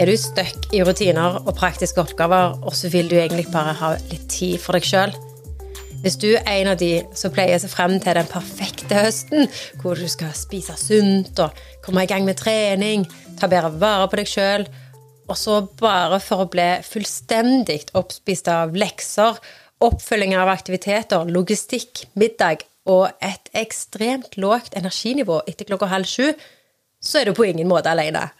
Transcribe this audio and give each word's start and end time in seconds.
Er 0.00 0.08
du 0.08 0.14
stuck 0.16 0.70
i 0.72 0.78
rutiner 0.80 1.42
og 1.42 1.50
praktiske 1.58 2.00
oppgaver, 2.00 2.54
og 2.64 2.72
så 2.72 2.88
vil 2.88 3.10
du 3.10 3.18
egentlig 3.18 3.50
bare 3.52 3.74
ha 3.76 3.90
litt 4.08 4.30
tid 4.32 4.56
for 4.56 4.72
deg 4.72 4.86
sjøl? 4.88 5.12
Hvis 6.00 6.16
du 6.16 6.30
er 6.38 6.46
en 6.54 6.70
av 6.72 6.78
de 6.80 7.02
som 7.12 7.34
pleier 7.34 7.60
seg 7.60 7.68
frem 7.68 7.98
til 8.00 8.16
den 8.16 8.30
perfekte 8.30 8.96
høsten, 8.96 9.44
hvor 9.82 10.00
du 10.00 10.08
skal 10.08 10.32
spise 10.32 10.78
sunt 10.80 11.44
og 11.44 11.60
komme 11.84 12.06
i 12.06 12.08
gang 12.08 12.24
med 12.24 12.40
trening, 12.40 13.04
ta 13.36 13.44
bedre 13.52 13.74
vare 13.76 14.08
på 14.08 14.22
deg 14.22 14.32
sjøl, 14.32 14.64
og 15.28 15.36
så 15.36 15.60
bare 15.84 16.22
for 16.24 16.46
å 16.46 16.48
bli 16.48 16.70
fullstendig 16.88 17.82
oppspist 17.92 18.48
av 18.48 18.72
lekser, 18.72 19.36
oppfølging 19.84 20.32
av 20.40 20.48
aktiviteter, 20.48 21.28
logistikk, 21.28 22.06
middag 22.16 22.64
og 22.88 23.10
et 23.20 23.52
ekstremt 23.52 24.40
lågt 24.40 24.80
energinivå 24.80 25.42
etter 25.44 25.68
klokka 25.68 25.92
halv 25.92 26.08
sju, 26.08 26.30
så 27.04 27.20
er 27.20 27.28
du 27.28 27.36
på 27.36 27.52
ingen 27.52 27.68
måte 27.68 27.92
alene. 27.92 28.30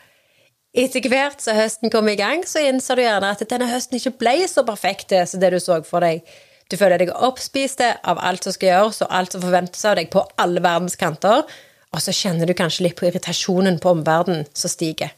Etter 0.71 1.03
hvert 1.11 1.43
som 1.43 1.57
høsten 1.59 1.91
kom 1.91 2.07
i 2.13 2.15
gang, 2.19 2.45
så 2.47 2.63
innser 2.63 2.95
du 2.95 3.03
gjerne 3.03 3.33
at 3.35 3.43
denne 3.51 3.67
høsten 3.67 3.99
ikke 3.99 4.13
ble 4.21 4.37
så 4.47 4.63
perfekt 4.67 5.11
som 5.27 5.43
det 5.43 5.51
du 5.51 5.59
så 5.59 5.81
for 5.87 6.05
deg. 6.07 6.23
Du 6.71 6.77
føler 6.79 7.03
deg 7.03 7.11
oppspist 7.11 7.81
av 7.83 8.21
alt 8.23 8.47
som 8.47 8.55
skal 8.55 8.69
gjøres, 8.71 9.01
og 9.03 9.11
alt 9.11 9.35
som 9.35 9.43
forventes 9.43 9.83
av 9.83 9.97
deg 9.99 10.13
på 10.13 10.23
alle 10.39 10.63
verdens 10.63 10.95
kanter. 10.99 11.43
Og 11.91 12.03
så 12.05 12.15
kjenner 12.15 12.47
du 12.47 12.55
kanskje 12.55 12.85
litt 12.87 12.95
på 13.01 13.09
irritasjonen 13.09 13.81
på 13.83 13.97
omverdenen 13.97 14.45
som 14.55 14.71
stiger. 14.71 15.11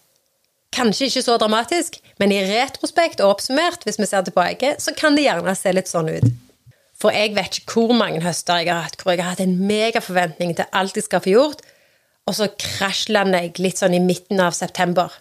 Kanskje 0.73 1.10
ikke 1.10 1.24
så 1.27 1.34
dramatisk, 1.37 1.98
men 2.16 2.32
i 2.32 2.41
retrospekt 2.48 3.21
og 3.21 3.34
oppsummert, 3.34 3.84
hvis 3.84 4.01
vi 4.01 4.09
ser 4.09 4.24
tilbake, 4.24 4.71
så 4.80 4.95
kan 4.96 5.19
det 5.19 5.27
gjerne 5.27 5.52
se 5.59 5.74
litt 5.77 5.91
sånn 5.91 6.09
ut. 6.09 6.30
For 6.96 7.12
jeg 7.12 7.34
vet 7.37 7.59
ikke 7.60 7.77
hvor 7.77 7.93
mange 7.98 8.23
høster 8.24 8.62
jeg 8.62 8.71
har 8.71 8.87
hatt 8.87 9.02
hvor 9.02 9.12
jeg 9.12 9.21
har 9.21 9.34
hatt 9.34 9.45
en 9.45 9.59
megaforventning 9.69 10.55
til 10.57 10.71
alt 10.73 10.96
jeg 10.96 11.05
skal 11.05 11.21
få 11.21 11.34
gjort, 11.34 11.60
og 12.24 12.38
så 12.38 12.48
krasjlander 12.57 13.45
jeg 13.45 13.60
litt 13.60 13.82
sånn 13.82 13.98
i 13.98 14.01
midten 14.01 14.41
av 14.41 14.57
september. 14.57 15.12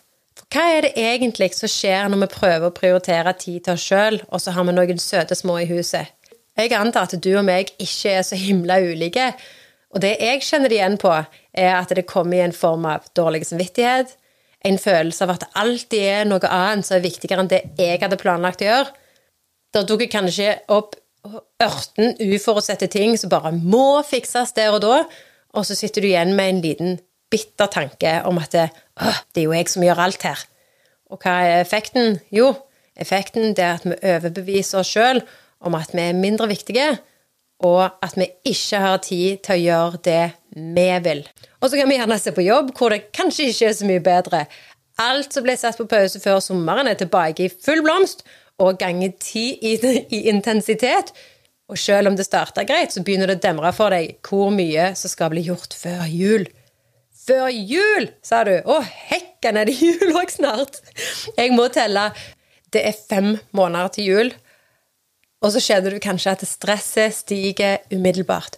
Hva 0.51 0.63
er 0.67 0.83
det 0.83 0.95
egentlig 0.99 1.53
som 1.55 1.69
skjer 1.71 2.09
når 2.11 2.25
vi 2.25 2.27
prøver 2.33 2.67
å 2.67 2.75
prioritere 2.75 3.31
tid 3.39 3.63
til 3.63 3.77
oss 3.77 3.85
sjøl, 3.87 4.17
og 4.27 4.41
så 4.43 4.51
har 4.51 4.65
vi 4.67 4.73
noen 4.75 4.97
søte 4.99 5.35
små 5.37 5.61
i 5.61 5.67
huset? 5.69 6.11
Jeg 6.59 6.73
antar 6.75 7.07
at 7.07 7.15
du 7.23 7.29
og 7.39 7.45
meg 7.47 7.69
ikke 7.79 8.17
er 8.17 8.25
så 8.27 8.35
himla 8.35 8.81
ulike, 8.83 9.29
og 9.95 10.03
det 10.03 10.17
jeg 10.19 10.41
kjenner 10.43 10.71
det 10.71 10.75
igjen 10.75 10.97
på, 10.99 11.13
er 11.55 11.71
at 11.77 11.93
det 11.95 12.03
kommer 12.09 12.35
i 12.35 12.43
en 12.43 12.55
form 12.55 12.83
av 12.89 13.07
dårlig 13.15 13.45
samvittighet, 13.47 14.11
en 14.67 14.79
følelse 14.79 15.23
av 15.23 15.31
at 15.37 15.45
det 15.45 15.49
alltid 15.61 16.03
er 16.03 16.27
noe 16.27 16.51
annet 16.51 16.87
som 16.87 16.97
er 16.97 17.05
viktigere 17.05 17.45
enn 17.45 17.51
det 17.51 17.61
jeg 17.79 18.01
hadde 18.03 18.19
planlagt 18.19 18.61
å 18.61 18.67
gjøre. 18.67 18.91
Det 19.71 19.85
dukker 19.87 20.11
kanskje 20.11 20.57
opp 20.67 20.99
ørten 21.63 22.17
uforutsette 22.19 22.91
ting 22.91 23.15
som 23.17 23.31
bare 23.31 23.53
må 23.55 24.01
fikses 24.03 24.51
der 24.57 24.75
og 24.75 24.83
da, 24.83 24.99
og 25.55 25.63
så 25.67 25.79
sitter 25.79 26.03
du 26.03 26.11
igjen 26.11 26.35
med 26.35 26.51
en 26.51 26.61
liten 26.65 26.99
bitter 27.31 27.69
tanke 27.71 28.17
om 28.27 28.39
at 28.41 28.51
det, 28.55 28.67
det 29.33 29.43
er 29.43 29.47
jo 29.47 29.55
jeg 29.55 29.69
som 29.71 29.85
gjør 29.85 30.03
alt 30.05 30.25
her. 30.27 30.43
Og 31.11 31.21
hva 31.23 31.37
er 31.45 31.61
effekten? 31.61 32.19
Jo, 32.31 32.53
effekten 32.95 33.55
er 33.55 33.77
at 33.77 33.87
vi 33.87 33.97
overbeviser 33.97 34.81
oss 34.81 34.91
sjøl 34.91 35.23
om 35.61 35.75
at 35.77 35.93
vi 35.93 36.03
er 36.03 36.17
mindre 36.17 36.47
viktige, 36.49 36.89
og 37.61 37.83
at 38.01 38.15
vi 38.17 38.27
ikke 38.49 38.79
har 38.81 39.01
tid 39.05 39.41
til 39.45 39.57
å 39.57 39.61
gjøre 39.61 40.03
det 40.07 40.23
vi 40.51 40.87
vil. 41.05 41.23
Og 41.61 41.69
så 41.69 41.77
kan 41.77 41.89
vi 41.89 41.97
gjerne 41.99 42.17
se 42.19 42.33
på 42.33 42.45
jobb 42.45 42.71
hvor 42.77 42.93
det 42.93 43.11
kanskje 43.13 43.51
ikke 43.51 43.67
er 43.69 43.75
så 43.77 43.89
mye 43.89 44.03
bedre. 44.03 44.45
Alt 45.01 45.35
som 45.35 45.45
ble 45.45 45.55
satt 45.57 45.77
på 45.77 45.89
pause 45.89 46.19
før 46.21 46.39
sommeren, 46.43 46.89
er 46.89 46.97
tilbake 46.97 47.45
i 47.45 47.51
full 47.53 47.83
blomst 47.85 48.25
og 48.61 48.79
ganger 48.81 49.13
ti 49.21 49.51
i, 49.61 49.75
i 50.09 50.23
intensitet. 50.29 51.13
Og 51.71 51.79
selv 51.79 52.11
om 52.11 52.17
det 52.17 52.27
starta 52.27 52.65
greit, 52.67 52.91
så 52.91 53.03
begynner 53.05 53.29
det 53.29 53.39
å 53.39 53.45
demre 53.45 53.71
for 53.75 53.93
deg 53.93 54.17
hvor 54.27 54.51
mye 54.53 54.91
som 54.99 55.13
skal 55.13 55.31
bli 55.33 55.45
gjort 55.45 55.77
før 55.77 56.03
jul. 56.09 56.49
Før 57.31 57.47
jul, 57.47 58.09
sa 58.27 58.41
du! 58.43 58.57
Å, 58.67 58.81
hekken, 58.83 59.55
er 59.55 59.69
det 59.69 59.77
jul 59.79 60.11
òg 60.19 60.33
snart? 60.33 60.81
Jeg 61.37 61.53
må 61.55 61.69
telle. 61.71 62.09
Det 62.75 62.81
er 62.89 62.97
fem 62.97 63.37
måneder 63.55 63.93
til 63.95 64.09
jul. 64.09 64.31
Og 65.39 65.53
så 65.53 65.61
kjenner 65.63 65.95
du 65.95 66.01
kanskje 66.03 66.33
at 66.35 66.43
stresset 66.43 67.15
stiger 67.15 67.79
umiddelbart. 67.93 68.57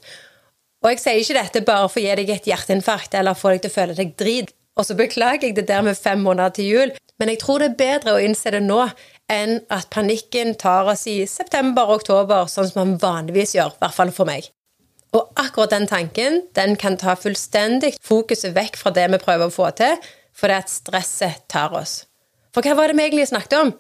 Og 0.82 0.90
jeg 0.90 1.04
sier 1.04 1.22
ikke 1.22 1.38
dette 1.38 1.64
bare 1.68 1.86
for 1.86 2.02
å 2.02 2.06
gi 2.08 2.18
deg 2.18 2.34
et 2.34 2.50
hjerteinfarkt 2.50 3.14
eller 3.20 3.38
få 3.38 3.54
deg 3.54 3.62
til 3.62 3.72
å 3.72 3.76
føle 3.76 3.98
deg 4.00 4.18
drit. 4.18 4.50
Og 4.74 4.90
så 4.90 4.98
beklager 4.98 5.52
jeg 5.52 5.60
det 5.60 5.68
der 5.70 5.86
med 5.86 6.00
fem 6.00 6.26
måneder 6.26 6.58
til 6.58 6.72
jul, 6.72 6.96
men 7.22 7.30
jeg 7.30 7.44
tror 7.44 7.62
det 7.62 7.70
er 7.70 7.80
bedre 7.84 8.18
å 8.18 8.26
innse 8.26 8.56
det 8.56 8.64
nå 8.66 8.82
enn 9.32 9.60
at 9.70 9.92
panikken 9.94 10.58
tar 10.58 10.90
oss 10.90 11.06
i 11.08 11.20
september 11.30 11.86
og 11.86 12.02
oktober, 12.02 12.50
sånn 12.50 12.74
som 12.74 12.82
man 12.82 12.98
vanligvis 12.98 13.54
gjør, 13.54 13.78
i 13.78 13.84
hvert 13.86 14.00
fall 14.02 14.16
for 14.18 14.34
meg. 14.34 14.50
Og 15.14 15.30
akkurat 15.38 15.74
den 15.74 15.86
tanken 15.90 16.42
den 16.58 16.76
kan 16.80 16.98
ta 16.98 17.14
fullstendig 17.20 17.94
fokuset 18.02 18.56
vekk 18.56 18.80
fra 18.80 18.94
det 18.96 19.06
vi 19.14 19.22
prøver 19.22 19.50
å 19.50 19.54
få 19.54 19.70
til, 19.78 20.00
fordi 20.34 20.58
at 20.58 20.72
stresset 20.74 21.44
tar 21.52 21.76
oss. 21.78 22.04
For 22.54 22.66
hva 22.66 22.76
var 22.78 22.90
det 22.90 22.98
vi 22.98 23.06
egentlig 23.06 23.30
snakket 23.30 23.60
om? 23.60 23.74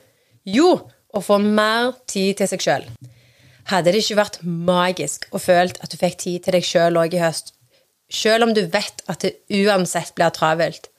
Jo, 0.45 0.69
å 1.13 1.21
få 1.21 1.39
mer 1.41 1.94
tid 2.09 2.38
til 2.38 2.49
seg 2.49 2.63
sjøl. 2.66 2.88
Hadde 3.69 3.94
det 3.94 4.03
ikke 4.03 4.19
vært 4.19 4.39
magisk 4.44 5.27
å 5.31 5.41
følt 5.41 5.79
at 5.81 5.94
du 5.94 5.97
fikk 5.97 6.17
tid 6.21 6.45
til 6.45 6.57
deg 6.57 6.66
sjøl 6.67 6.99
òg 6.99 7.16
i 7.16 7.21
høst, 7.21 7.53
sjøl 8.11 8.45
om 8.45 8.53
du 8.53 8.65
vet 8.73 9.01
at 9.09 9.23
det 9.23 9.38
uansett 9.63 10.13
blir 10.17 10.33
travelt? 10.35 10.89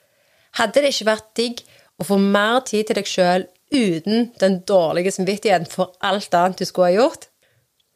Hadde 0.59 0.83
det 0.83 0.95
ikke 0.95 1.11
vært 1.11 1.29
digg 1.39 1.63
å 2.01 2.07
få 2.09 2.19
mer 2.19 2.63
tid 2.67 2.89
til 2.89 2.99
deg 2.99 3.11
sjøl 3.11 3.47
uten 3.75 4.31
den 4.41 4.61
dårlige 4.67 5.13
samvittigheten 5.15 5.69
for 5.71 5.95
alt 6.03 6.35
annet 6.35 6.63
du 6.63 6.67
skulle 6.67 6.93
ha 6.93 6.99
gjort? 7.03 7.29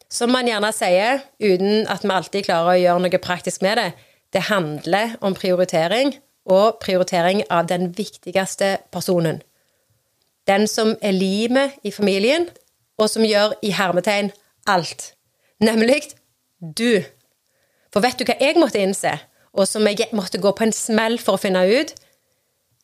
Som 0.09 0.33
man 0.33 0.49
gjerne 0.49 0.71
sier, 0.73 1.21
uten 1.41 1.85
at 1.93 2.05
vi 2.05 2.13
alltid 2.13 2.47
klarer 2.47 2.73
å 2.73 2.81
gjøre 2.81 3.05
noe 3.05 3.21
praktisk 3.21 3.65
med 3.65 3.77
det, 3.77 3.91
det 4.33 4.47
handler 4.49 5.17
om 5.25 5.37
prioritering, 5.37 6.15
og 6.49 6.79
prioritering 6.81 7.43
av 7.53 7.67
den 7.69 7.91
viktigste 7.93 8.79
personen. 8.93 9.43
Den 10.49 10.65
som 10.65 10.95
er 11.05 11.13
limet 11.13 11.77
i 11.85 11.93
familien, 11.93 12.49
og 12.97 13.11
som 13.13 13.25
gjør 13.25 13.53
i 13.63 13.75
hermetegn 13.77 14.31
alt. 14.67 15.13
Nemlig 15.61 16.15
du. 16.59 17.05
For 17.93 18.01
vet 18.01 18.17
du 18.17 18.25
hva 18.25 18.39
jeg 18.41 18.57
måtte 18.57 18.81
innse, 18.81 19.13
og 19.53 19.69
som 19.69 19.85
jeg 19.89 20.09
måtte 20.17 20.41
gå 20.41 20.55
på 20.57 20.65
en 20.65 20.73
smell 20.73 21.19
for 21.21 21.37
å 21.37 21.43
finne 21.43 21.67
ut? 21.69 21.93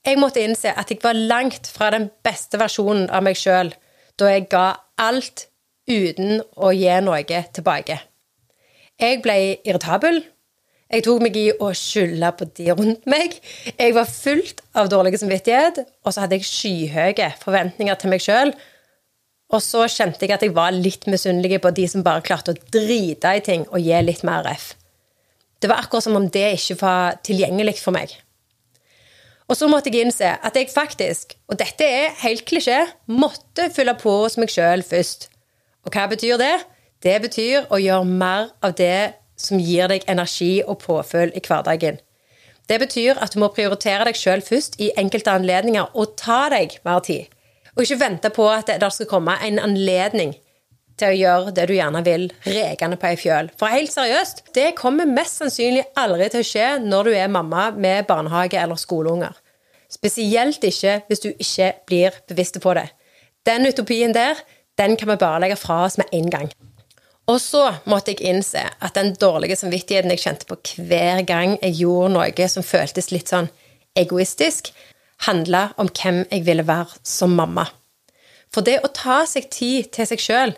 Jeg 0.05 0.21
måtte 0.21 0.45
innse 0.45 0.75
at 0.77 0.93
jeg 0.93 1.01
var 1.03 1.17
langt 1.17 1.71
fra 1.73 1.89
den 1.95 2.11
beste 2.25 2.61
versjonen 2.61 3.09
av 3.09 3.25
meg 3.25 3.41
sjøl 3.41 3.73
da 4.21 4.29
jeg 4.31 4.51
ga 4.53 4.67
alt 5.01 5.47
uten 5.91 6.43
å 6.57 6.73
gi 6.75 6.93
noe 7.05 7.23
tilbake. 7.25 7.99
Jeg 9.01 9.21
ble 9.25 9.37
irritabel. 9.65 10.23
Jeg 10.93 11.03
tok 11.07 11.25
meg 11.25 11.37
i 11.41 11.49
å 11.59 11.73
skylde 11.75 12.29
på 12.39 12.47
de 12.55 12.69
rundt 12.77 13.09
meg. 13.11 13.35
Jeg 13.75 13.95
var 13.97 14.07
fullt 14.07 14.61
av 14.79 14.91
dårlig 14.93 15.19
samvittighet, 15.19 15.81
og 16.05 16.15
så 16.15 16.23
hadde 16.23 16.39
jeg 16.39 16.47
skyhøye 16.47 17.33
forventninger 17.41 17.99
til 17.99 18.13
meg 18.13 18.23
sjøl. 18.23 18.55
Og 19.55 19.63
så 19.63 19.89
kjente 19.91 20.25
jeg 20.25 20.35
at 20.37 20.45
jeg 20.45 20.55
var 20.55 20.75
litt 20.75 21.09
misunnelig 21.11 21.61
på 21.65 21.73
de 21.75 21.89
som 21.91 22.05
bare 22.07 22.23
klarte 22.25 22.55
å 22.55 22.61
drite 22.75 23.35
i 23.35 23.43
ting 23.45 23.67
og 23.71 23.83
gi 23.83 23.99
litt 24.05 24.23
mer 24.27 24.47
F. 24.53 24.73
Det 25.59 25.71
var 25.71 25.83
akkurat 25.83 26.07
som 26.07 26.17
om 26.19 26.29
det 26.29 26.47
ikke 26.59 26.79
var 26.83 27.19
tilgjengelig 27.27 27.79
for 27.81 27.97
meg. 27.97 28.13
Og 29.49 29.59
så 29.59 29.69
måtte 29.69 29.91
jeg 29.93 30.07
innse 30.07 30.31
at 30.41 30.57
jeg 30.57 30.71
faktisk, 30.73 31.35
og 31.51 31.59
dette 31.61 31.85
er 31.85 32.15
helt 32.23 32.47
klisjé, 32.49 32.81
måtte 33.11 33.69
fylle 33.75 33.97
på 33.99 34.13
hos 34.23 34.39
meg 34.41 34.53
sjøl 34.53 34.85
først. 34.87 35.29
Og 35.85 35.93
hva 35.93 36.07
betyr 36.11 36.41
det? 36.41 36.55
Det 37.05 37.19
betyr 37.21 37.69
å 37.69 37.81
gjøre 37.81 38.09
mer 38.09 38.51
av 38.65 38.75
det 38.79 39.21
som 39.37 39.61
gir 39.61 39.91
deg 39.91 40.07
energi 40.09 40.63
og 40.65 40.81
påfølg 40.85 41.37
i 41.37 41.43
hverdagen. 41.45 41.99
Det 42.69 42.79
betyr 42.81 43.21
at 43.21 43.35
du 43.35 43.43
må 43.43 43.51
prioritere 43.53 44.07
deg 44.09 44.17
sjøl 44.17 44.41
først 44.45 44.79
i 44.81 44.93
enkelte 45.01 45.35
anledninger 45.35 45.93
og 45.93 46.15
ta 46.21 46.47
deg 46.53 46.79
mer 46.87 47.05
tid. 47.05 47.29
Og 47.75 47.85
ikke 47.85 48.01
vente 48.01 48.31
på 48.33 48.47
at 48.49 48.71
det 48.81 48.91
skal 48.95 49.11
komme 49.11 49.37
en 49.45 49.61
anledning 49.61 50.33
til 50.99 51.11
å 51.11 51.19
gjøre 51.19 51.53
det 51.57 51.67
du 51.69 51.75
gjerne 51.75 52.01
vil, 52.07 52.29
rekende 52.47 52.97
på 53.01 53.09
ei 53.11 53.17
fjøl. 53.19 53.51
For 53.59 53.73
helt 53.73 53.93
seriøst, 53.93 54.45
det 54.55 54.77
kommer 54.79 55.11
mest 55.11 55.41
sannsynlig 55.43 55.83
aldri 55.99 56.29
til 56.31 56.45
å 56.45 56.49
skje 56.49 56.69
når 56.85 57.11
du 57.11 57.17
er 57.19 57.33
mamma 57.35 57.71
med 57.75 58.07
barnehage 58.09 58.61
eller 58.61 58.79
skoleunger. 58.81 59.35
Spesielt 59.91 60.63
ikke 60.65 61.01
hvis 61.09 61.23
du 61.23 61.33
ikke 61.33 61.73
blir 61.89 62.21
bevisst 62.31 62.61
på 62.63 62.77
det. 62.79 62.87
Den 63.45 63.67
utopien 63.69 64.15
der, 64.15 64.39
den 64.79 64.97
kan 64.97 65.11
vi 65.11 65.17
bare 65.21 65.41
legge 65.45 65.59
fra 65.61 65.85
oss 65.87 65.99
med 66.01 66.11
en 66.13 66.31
gang. 66.31 66.49
Og 67.31 67.41
så 67.41 67.63
måtte 67.89 68.13
jeg 68.13 68.27
innse 68.29 68.61
at 68.85 68.97
den 68.99 69.15
dårlige 69.17 69.57
samvittigheten 69.57 70.13
jeg 70.13 70.25
kjente 70.27 70.49
på 70.49 70.59
hver 70.85 71.23
gang 71.25 71.57
jeg 71.63 71.79
gjorde 71.81 72.13
noe 72.19 72.49
som 72.53 72.67
føltes 72.67 73.09
litt 73.15 73.33
sånn 73.33 73.49
egoistisk, 73.97 74.73
handla 75.25 75.71
om 75.81 75.89
hvem 75.89 76.25
jeg 76.29 76.45
ville 76.45 76.67
være 76.67 77.01
som 77.07 77.33
mamma. 77.39 77.69
For 78.53 78.67
det 78.67 78.81
å 78.85 78.93
ta 78.93 79.23
seg 79.27 79.49
tid 79.51 79.91
til 79.95 80.09
seg 80.11 80.21
sjøl 80.23 80.55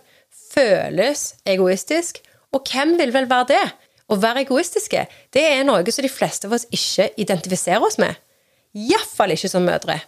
føles 0.57 1.37
egoistisk, 1.47 2.19
og 2.53 2.67
hvem 2.71 2.97
vil 2.99 3.13
vel 3.15 3.29
være 3.31 3.51
det? 3.53 3.65
Å 4.07 4.19
være 4.23 4.45
egoistiske, 4.45 5.07
det 5.35 5.43
er 5.43 5.65
noe 5.67 5.83
som 5.91 6.05
de 6.07 6.11
fleste 6.11 6.49
av 6.49 6.55
oss 6.57 6.67
ikke 6.75 7.11
identifiserer 7.21 7.83
oss 7.83 7.99
med. 7.99 8.15
Iallfall 8.77 9.35
ikke 9.35 9.51
som 9.51 9.67
mødre. 9.67 9.99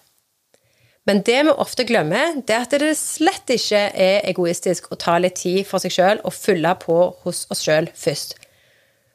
Men 1.08 1.22
det 1.24 1.38
vi 1.46 1.52
ofte 1.56 1.86
glemmer, 1.88 2.34
det 2.44 2.52
er 2.52 2.66
at 2.66 2.74
det 2.82 2.90
slett 3.00 3.48
ikke 3.54 3.80
er 3.96 4.26
egoistisk 4.28 4.90
å 4.92 4.98
ta 5.00 5.14
litt 5.16 5.38
tid 5.40 5.64
for 5.64 5.80
seg 5.80 5.94
sjøl 5.94 6.18
og 6.20 6.34
fylle 6.36 6.74
på 6.82 6.98
hos 7.22 7.46
oss 7.48 7.62
sjøl 7.64 7.88
først. 7.96 8.34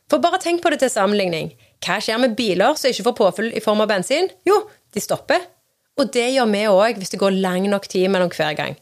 For 0.10 0.24
bare 0.24 0.40
tenk 0.42 0.64
på 0.64 0.72
det 0.74 0.80
til 0.82 0.90
sammenligning. 0.90 1.52
Hva 1.86 2.00
skjer 2.02 2.18
med 2.22 2.34
biler 2.38 2.74
som 2.80 2.90
ikke 2.90 3.06
får 3.10 3.18
påfyll 3.20 3.52
i 3.54 3.62
form 3.62 3.84
av 3.84 3.92
bensin? 3.92 4.32
Jo, 4.48 4.64
de 4.94 5.04
stopper. 5.04 5.44
Og 6.02 6.10
det 6.16 6.32
gjør 6.34 6.50
vi 6.50 6.64
òg 6.72 6.98
hvis 6.98 7.14
det 7.14 7.20
går 7.22 7.38
lang 7.44 7.68
nok 7.70 7.86
tid 7.92 8.10
mellom 8.10 8.32
hver 8.34 8.56
gang. 8.58 8.78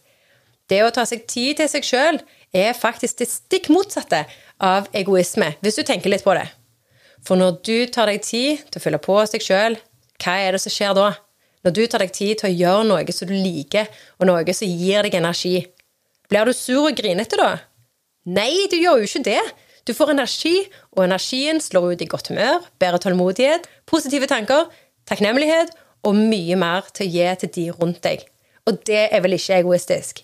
Det 0.71 0.79
å 0.85 0.93
ta 0.95 1.03
seg 1.07 1.25
tid 1.27 1.59
til 1.59 1.67
seg 1.67 1.83
sjøl 1.83 2.21
er 2.55 2.77
faktisk 2.77 3.19
det 3.19 3.27
stikk 3.27 3.67
motsatte 3.73 4.21
av 4.63 4.87
egoisme, 4.95 5.49
hvis 5.59 5.81
du 5.81 5.83
tenker 5.83 6.13
litt 6.13 6.23
på 6.23 6.35
det. 6.37 6.45
For 7.27 7.35
når 7.35 7.59
du 7.67 7.75
tar 7.91 8.07
deg 8.07 8.23
tid 8.23 8.63
til 8.69 8.79
å 8.79 8.83
fylle 8.85 9.01
på 9.03 9.17
deg 9.33 9.43
sjøl, 9.43 9.75
hva 10.23 10.37
er 10.39 10.55
det 10.55 10.63
som 10.63 10.71
skjer 10.71 10.95
da? 10.95 11.09
Når 11.61 11.75
du 11.77 11.81
tar 11.85 12.01
deg 12.01 12.13
tid 12.15 12.39
til 12.39 12.49
å 12.49 12.57
gjøre 12.57 12.85
noe 12.89 13.13
som 13.13 13.29
du 13.29 13.35
liker, 13.35 13.89
og 14.19 14.29
noe 14.29 14.55
som 14.57 14.69
gir 14.69 15.05
deg 15.05 15.17
energi, 15.19 15.59
blir 16.31 16.47
du 16.47 16.55
sur 16.55 16.87
og 16.87 16.97
grinete 16.97 17.37
da? 17.37 17.51
Nei, 18.31 18.67
du 18.71 18.77
gjør 18.77 19.01
jo 19.01 19.09
ikke 19.09 19.25
det. 19.27 19.41
Du 19.85 19.93
får 19.97 20.13
energi, 20.13 20.55
og 20.93 21.05
energien 21.07 21.61
slår 21.61 21.93
ut 21.93 22.03
i 22.05 22.09
godt 22.09 22.29
humør, 22.31 22.61
bedre 22.81 23.01
tålmodighet, 23.01 23.65
positive 23.89 24.29
tanker, 24.29 24.69
takknemlighet 25.09 25.73
og 26.07 26.17
mye 26.17 26.57
mer 26.57 26.87
til 26.93 27.07
å 27.07 27.11
gi 27.15 27.27
til 27.41 27.53
de 27.57 27.65
rundt 27.77 28.01
deg. 28.05 28.23
Og 28.69 28.77
det 28.87 29.07
er 29.09 29.23
vel 29.25 29.37
ikke 29.37 29.57
egoistisk. 29.61 30.21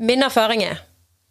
Min 0.00 0.24
erfaring 0.26 0.64
er, 0.64 0.80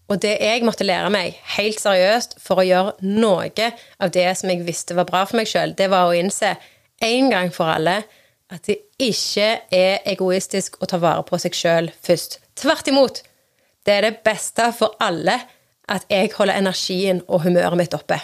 og 0.07 0.21
det 0.21 0.35
jeg 0.39 0.63
måtte 0.63 0.85
lære 0.85 1.09
meg 1.13 1.39
helt 1.57 1.81
seriøst 1.81 2.37
for 2.43 2.61
å 2.61 2.67
gjøre 2.67 2.93
noe 3.01 3.49
av 3.97 4.13
det 4.13 4.29
som 4.37 4.51
jeg 4.51 4.65
visste 4.67 4.95
var 4.97 5.09
bra 5.09 5.23
for 5.25 5.39
meg 5.39 5.49
sjøl, 5.49 5.73
det 5.75 5.89
var 5.91 6.09
å 6.09 6.17
innse 6.17 6.53
en 7.03 7.31
gang 7.33 7.49
for 7.51 7.71
alle 7.73 8.03
at 8.53 8.67
det 8.69 8.77
ikke 9.01 9.47
er 9.73 10.03
egoistisk 10.09 10.77
å 10.81 10.89
ta 10.89 10.99
vare 11.01 11.23
på 11.25 11.39
seg 11.41 11.55
sjøl 11.57 11.89
først. 12.05 12.39
Tvert 12.59 12.89
imot. 12.91 13.23
Det 13.83 13.95
er 13.97 14.05
det 14.05 14.19
beste 14.25 14.69
for 14.77 14.95
alle 15.03 15.39
at 15.91 16.05
jeg 16.11 16.31
holder 16.37 16.61
energien 16.61 17.23
og 17.27 17.43
humøret 17.47 17.79
mitt 17.79 17.97
oppe. 17.97 18.19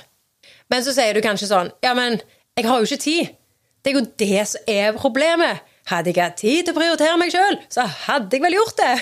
Men 0.70 0.86
så 0.86 0.94
sier 0.96 1.18
du 1.18 1.24
kanskje 1.26 1.50
sånn 1.50 1.72
Ja, 1.84 1.96
men 1.98 2.20
jeg 2.58 2.68
har 2.70 2.80
jo 2.80 2.88
ikke 2.88 3.04
tid. 3.04 3.34
Det 3.81 3.92
er 3.92 3.98
jo 3.98 4.08
det 4.22 4.46
som 4.52 4.70
er 4.70 4.96
problemet. 4.98 5.66
Hadde 5.90 6.12
jeg 6.12 6.22
hatt 6.22 6.38
tid 6.38 6.68
til 6.68 6.76
å 6.76 6.78
prioritere 6.78 7.18
meg 7.18 7.31
sjøl, 7.34 7.56
så 7.72 7.88
hadde 8.06 8.38
jeg 8.38 8.44
vel 8.44 8.58
gjort 8.60 8.78
det. 8.78 8.94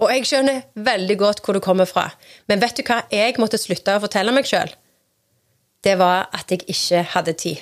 Og 0.00 0.08
jeg 0.08 0.24
skjønner 0.30 0.62
veldig 0.80 1.16
godt 1.20 1.42
hvor 1.44 1.58
du 1.58 1.60
kommer 1.62 1.88
fra. 1.90 2.06
Men 2.48 2.62
vet 2.62 2.78
du 2.78 2.86
hva 2.86 3.02
jeg 3.12 3.36
måtte 3.42 3.60
slutte 3.60 3.98
å 3.98 4.02
fortelle 4.02 4.32
meg 4.32 4.48
sjøl? 4.48 4.72
Det 5.84 5.98
var 6.00 6.30
at 6.32 6.48
jeg 6.50 6.64
ikke 6.70 7.02
hadde 7.12 7.36
tid. 7.42 7.60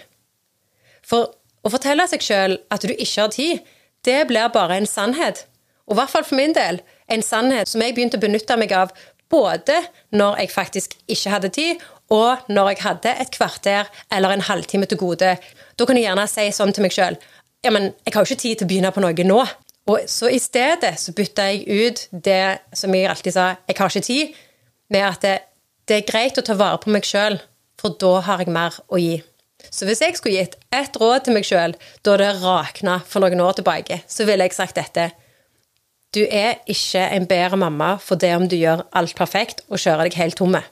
For 1.03 1.33
å 1.65 1.73
fortelle 1.73 2.07
seg 2.09 2.25
sjøl 2.25 2.57
at 2.73 2.85
du 2.87 2.93
ikke 2.95 3.25
har 3.25 3.33
tid, 3.35 3.62
det 4.07 4.25
blir 4.31 4.53
bare 4.55 4.79
en 4.81 4.89
sannhet. 4.89 5.45
Og 5.89 5.97
i 5.97 6.01
hvert 6.01 6.12
fall 6.12 6.27
for 6.27 6.39
min 6.39 6.55
del 6.57 6.81
en 7.11 7.25
sannhet 7.25 7.69
som 7.69 7.83
jeg 7.83 7.97
begynte 7.97 8.21
å 8.21 8.23
benytte 8.23 8.57
meg 8.61 8.73
av 8.77 8.93
både 9.31 9.77
når 10.17 10.43
jeg 10.43 10.53
faktisk 10.55 10.95
ikke 11.11 11.33
hadde 11.35 11.53
tid, 11.55 11.83
og 12.11 12.47
når 12.51 12.73
jeg 12.73 12.83
hadde 12.83 13.12
et 13.23 13.31
kvarter 13.35 13.91
eller 14.11 14.35
en 14.35 14.43
halvtime 14.43 14.89
til 14.91 14.99
gode. 14.99 15.37
Da 15.79 15.87
kan 15.87 15.99
jeg 15.99 16.09
gjerne 16.09 16.27
si 16.31 16.49
sånn 16.55 16.75
til 16.75 16.87
meg 16.87 16.97
sjøl 16.97 17.19
Ja, 17.61 17.71
men 17.75 17.91
jeg 18.07 18.15
har 18.15 18.25
jo 18.25 18.31
ikke 18.31 18.41
tid 18.41 18.57
til 18.57 18.65
å 18.65 18.71
begynne 18.71 18.91
på 18.95 19.03
noe 19.05 19.27
nå. 19.29 19.41
Og 19.91 20.07
så 20.09 20.31
i 20.33 20.39
stedet 20.41 20.95
så 21.01 21.12
bytta 21.17 21.51
jeg 21.51 21.67
ut 21.69 22.07
det 22.11 22.61
som 22.77 22.95
jeg 22.95 23.09
alltid 23.11 23.37
sa 23.37 23.47
Jeg 23.69 23.77
har 23.79 23.93
ikke 23.93 24.07
tid, 24.07 24.39
med 24.91 25.07
at 25.07 25.23
det, 25.23 25.35
det 25.87 25.99
er 25.99 26.09
greit 26.09 26.39
å 26.41 26.45
ta 26.47 26.57
vare 26.59 26.81
på 26.83 26.91
meg 26.91 27.07
sjøl, 27.07 27.39
for 27.81 27.95
da 28.01 28.17
har 28.27 28.43
jeg 28.43 28.55
mer 28.55 28.81
å 28.89 28.99
gi. 29.01 29.21
Så 29.71 29.87
hvis 29.87 30.01
jeg 30.03 30.17
skulle 30.17 30.41
gitt 30.41 30.57
ett 30.75 30.97
råd 31.01 31.27
til 31.27 31.37
meg 31.37 31.47
sjøl 31.47 31.77
da 32.07 32.17
det 32.21 32.31
rakna 32.41 33.01
for 33.07 33.23
noen 33.25 33.43
år 33.45 33.59
tilbake, 33.61 34.01
så 34.09 34.27
ville 34.29 34.47
jeg 34.49 34.57
sagt 34.57 34.81
dette. 34.81 35.11
Du 36.15 36.25
er 36.25 36.59
ikke 36.71 37.05
en 37.15 37.29
bedre 37.31 37.59
mamma 37.61 37.93
for 38.03 38.19
det 38.19 38.33
om 38.35 38.49
du 38.51 38.57
gjør 38.59 38.87
alt 38.99 39.15
perfekt 39.19 39.62
og 39.69 39.79
kjører 39.79 40.09
deg 40.09 40.19
helt 40.19 40.41
tomme. 40.41 40.62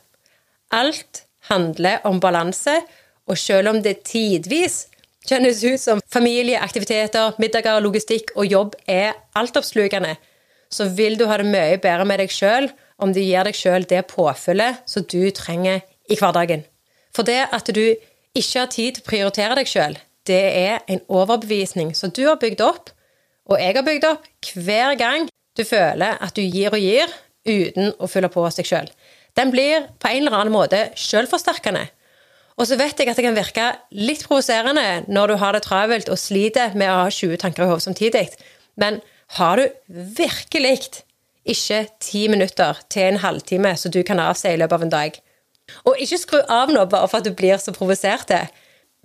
Alt 0.75 1.23
handler 1.49 2.02
om 2.08 2.19
balanse, 2.20 2.75
og 3.29 3.38
selv 3.38 3.70
om 3.70 3.82
det 3.85 4.02
tidvis 4.08 4.87
kjennes 5.29 5.61
ut 5.62 5.81
som 5.81 6.00
familie, 6.11 6.58
aktiviteter, 6.61 7.37
middager, 7.38 7.81
logistikk 7.85 8.32
og 8.37 8.49
jobb 8.49 8.76
er 8.88 9.14
altoppslukende, 9.37 10.17
så 10.73 10.88
vil 10.96 11.17
du 11.20 11.26
ha 11.29 11.38
det 11.40 11.49
mye 11.49 11.79
bedre 11.81 12.06
med 12.08 12.20
deg 12.23 12.32
sjøl 12.32 12.69
om 12.99 13.12
du 13.14 13.20
gir 13.23 13.46
deg 13.46 13.56
sjøl 13.56 13.87
det 13.88 14.06
påfyllet 14.11 14.82
som 14.88 15.05
du 15.06 15.31
trenger 15.37 15.85
i 16.11 16.17
hverdagen. 16.19 16.64
For 17.14 17.26
det 17.26 17.44
at 17.55 17.70
du 17.75 17.85
ikke 18.36 18.62
har 18.62 18.70
tid 18.72 18.98
til 18.98 19.04
å 19.04 19.08
prioritere 19.08 19.58
deg 19.58 19.70
sjøl, 19.70 19.98
det 20.28 20.44
er 20.60 20.82
en 20.92 21.00
overbevisning 21.08 21.94
som 21.96 22.12
du 22.14 22.25
har 22.26 22.40
bygd 22.40 22.62
opp, 22.64 22.90
og 23.48 23.60
jeg 23.60 23.76
har 23.78 23.86
bygd 23.86 24.06
opp, 24.10 24.26
hver 24.54 24.96
gang 25.00 25.28
du 25.56 25.64
føler 25.66 26.19
at 26.20 26.36
du 26.36 26.42
gir 26.44 26.75
og 26.75 26.82
gir 26.82 27.12
uten 27.48 27.94
å 27.96 28.08
fylle 28.10 28.28
på 28.32 28.44
seg 28.52 28.69
sjøl. 28.69 28.90
Den 29.38 29.52
blir 29.54 29.86
på 30.02 30.10
en 30.10 30.26
eller 30.26 30.36
annen 30.36 30.54
måte 30.54 30.88
sjølforsterkende. 30.98 31.86
Og 32.58 32.66
så 32.66 32.78
vet 32.78 32.98
jeg 32.98 33.10
at 33.10 33.19
det 33.19 33.25
kan 33.25 33.36
virke 33.38 33.66
litt 33.94 34.25
provoserende 34.26 35.04
når 35.06 35.32
du 35.32 35.36
har 35.40 35.54
det 35.54 35.62
travelt 35.64 36.10
og 36.10 36.19
sliter 36.19 36.75
med 36.78 36.90
å 36.90 37.04
ha 37.04 37.12
20 37.14 37.38
tanker 37.44 37.64
i 37.64 37.70
hodet 37.70 37.86
samtidig, 37.86 38.26
men 38.78 38.98
har 39.38 39.60
du 39.60 39.94
virkelig 40.19 41.04
ikke 41.48 41.84
ti 42.02 42.26
minutter 42.30 42.80
til 42.90 43.12
en 43.12 43.22
halvtime 43.22 43.72
som 43.78 43.94
du 43.94 44.02
kan 44.06 44.20
avse 44.20 44.50
i 44.50 44.58
løpet 44.58 44.75
av 44.75 44.84
en 44.84 44.92
dag, 44.92 45.19
og 45.84 46.00
ikke 46.00 46.20
skru 46.20 46.38
av 46.48 46.72
nå 46.72 46.84
bare 46.90 47.08
for 47.10 47.20
at 47.20 47.28
du 47.28 47.34
blir 47.36 47.58
så 47.60 47.74
provosert. 47.76 48.32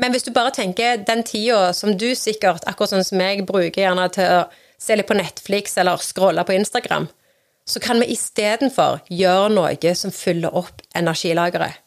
Men 0.01 0.13
hvis 0.13 0.25
du 0.25 0.31
bare 0.36 0.54
tenker 0.56 1.04
den 1.06 1.24
tida 1.27 1.74
som 1.75 1.98
du 1.98 2.10
sikkert, 2.18 2.65
akkurat 2.68 2.94
sånn 2.94 3.07
som 3.07 3.21
jeg, 3.21 3.45
bruker 3.48 3.83
gjerne 3.86 4.07
til 4.13 4.39
å 4.39 4.45
se 4.81 4.98
litt 4.98 5.10
på 5.10 5.18
Netflix 5.18 5.77
eller 5.80 6.01
scrolle 6.01 6.44
på 6.48 6.56
Instagram, 6.57 7.07
så 7.65 7.80
kan 7.80 8.01
vi 8.01 8.12
istedenfor 8.12 9.04
gjøre 9.07 9.51
noe 9.54 9.95
som 9.95 10.12
fyller 10.12 10.56
opp 10.56 10.83
energilageret. 10.98 11.80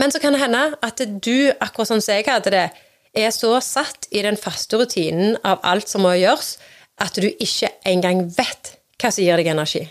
Men 0.00 0.10
så 0.10 0.18
kan 0.18 0.34
det 0.34 0.40
hende 0.42 0.62
at 0.82 0.98
du, 1.22 1.52
akkurat 1.62 1.92
sånn 1.92 2.02
som 2.02 2.16
jeg 2.16 2.26
hadde 2.26 2.50
det, 2.50 2.68
er 3.12 3.30
så 3.30 3.52
satt 3.62 4.08
i 4.10 4.22
den 4.24 4.38
faste 4.40 4.80
rutinen 4.80 5.36
av 5.46 5.60
alt 5.68 5.90
som 5.90 6.02
må 6.02 6.14
gjøres, 6.16 6.56
at 6.98 7.18
du 7.20 7.28
ikke 7.28 7.70
engang 7.88 8.24
vet 8.32 8.76
hva 8.98 9.10
som 9.12 9.22
gir 9.22 9.38
deg 9.38 9.52
energi. 9.52 9.84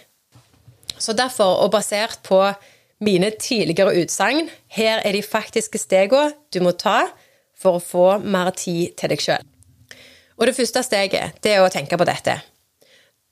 Så 1.01 1.13
derfor, 1.17 1.61
og 1.63 1.71
basert 1.73 2.21
på 2.25 2.41
mine 3.01 3.31
tidligere 3.39 3.95
utsagn. 4.03 4.50
Her 4.68 5.01
er 5.06 5.15
de 5.15 5.24
faktiske 5.25 5.81
stegene 5.81 6.31
du 6.53 6.62
må 6.63 6.75
ta 6.77 7.09
for 7.57 7.77
å 7.77 7.83
få 7.83 8.06
mer 8.24 8.53
tid 8.57 8.95
til 8.98 9.12
deg 9.13 9.21
sjøl. 9.21 9.44
Og 10.39 10.48
det 10.50 10.56
første 10.57 10.83
steget 10.86 11.42
det 11.45 11.56
er 11.56 11.65
å 11.65 11.74
tenke 11.74 11.98
på 11.98 12.07
dette. 12.07 12.39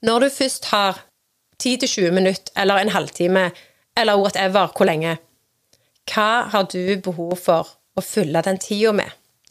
Når 0.06 0.26
du 0.26 0.30
først 0.34 0.70
har 0.74 1.02
10-20 1.60 2.14
minutter 2.16 2.54
eller 2.60 2.80
en 2.80 2.94
halvtime 2.94 3.50
eller 3.98 4.20
whatever 4.22 4.70
hvor 4.76 4.88
lenge, 4.88 5.18
hva 6.10 6.30
har 6.54 6.70
du 6.72 6.96
behov 7.04 7.36
for 7.42 7.74
å 7.98 8.06
fylle 8.06 8.42
den 8.46 8.62
tida 8.62 8.94
med? 8.96 9.10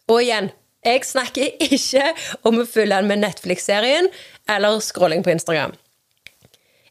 Og 0.09 0.23
igjen, 0.23 0.51
jeg 0.87 1.05
snakker 1.05 1.59
ikke 1.69 2.15
om 2.49 2.63
å 2.63 2.69
fylle 2.69 2.97
den 2.97 3.11
med 3.11 3.23
Netflix-serien 3.27 4.09
eller 4.49 4.81
scrolling 4.85 5.27
på 5.27 5.35
Instagram. 5.35 5.75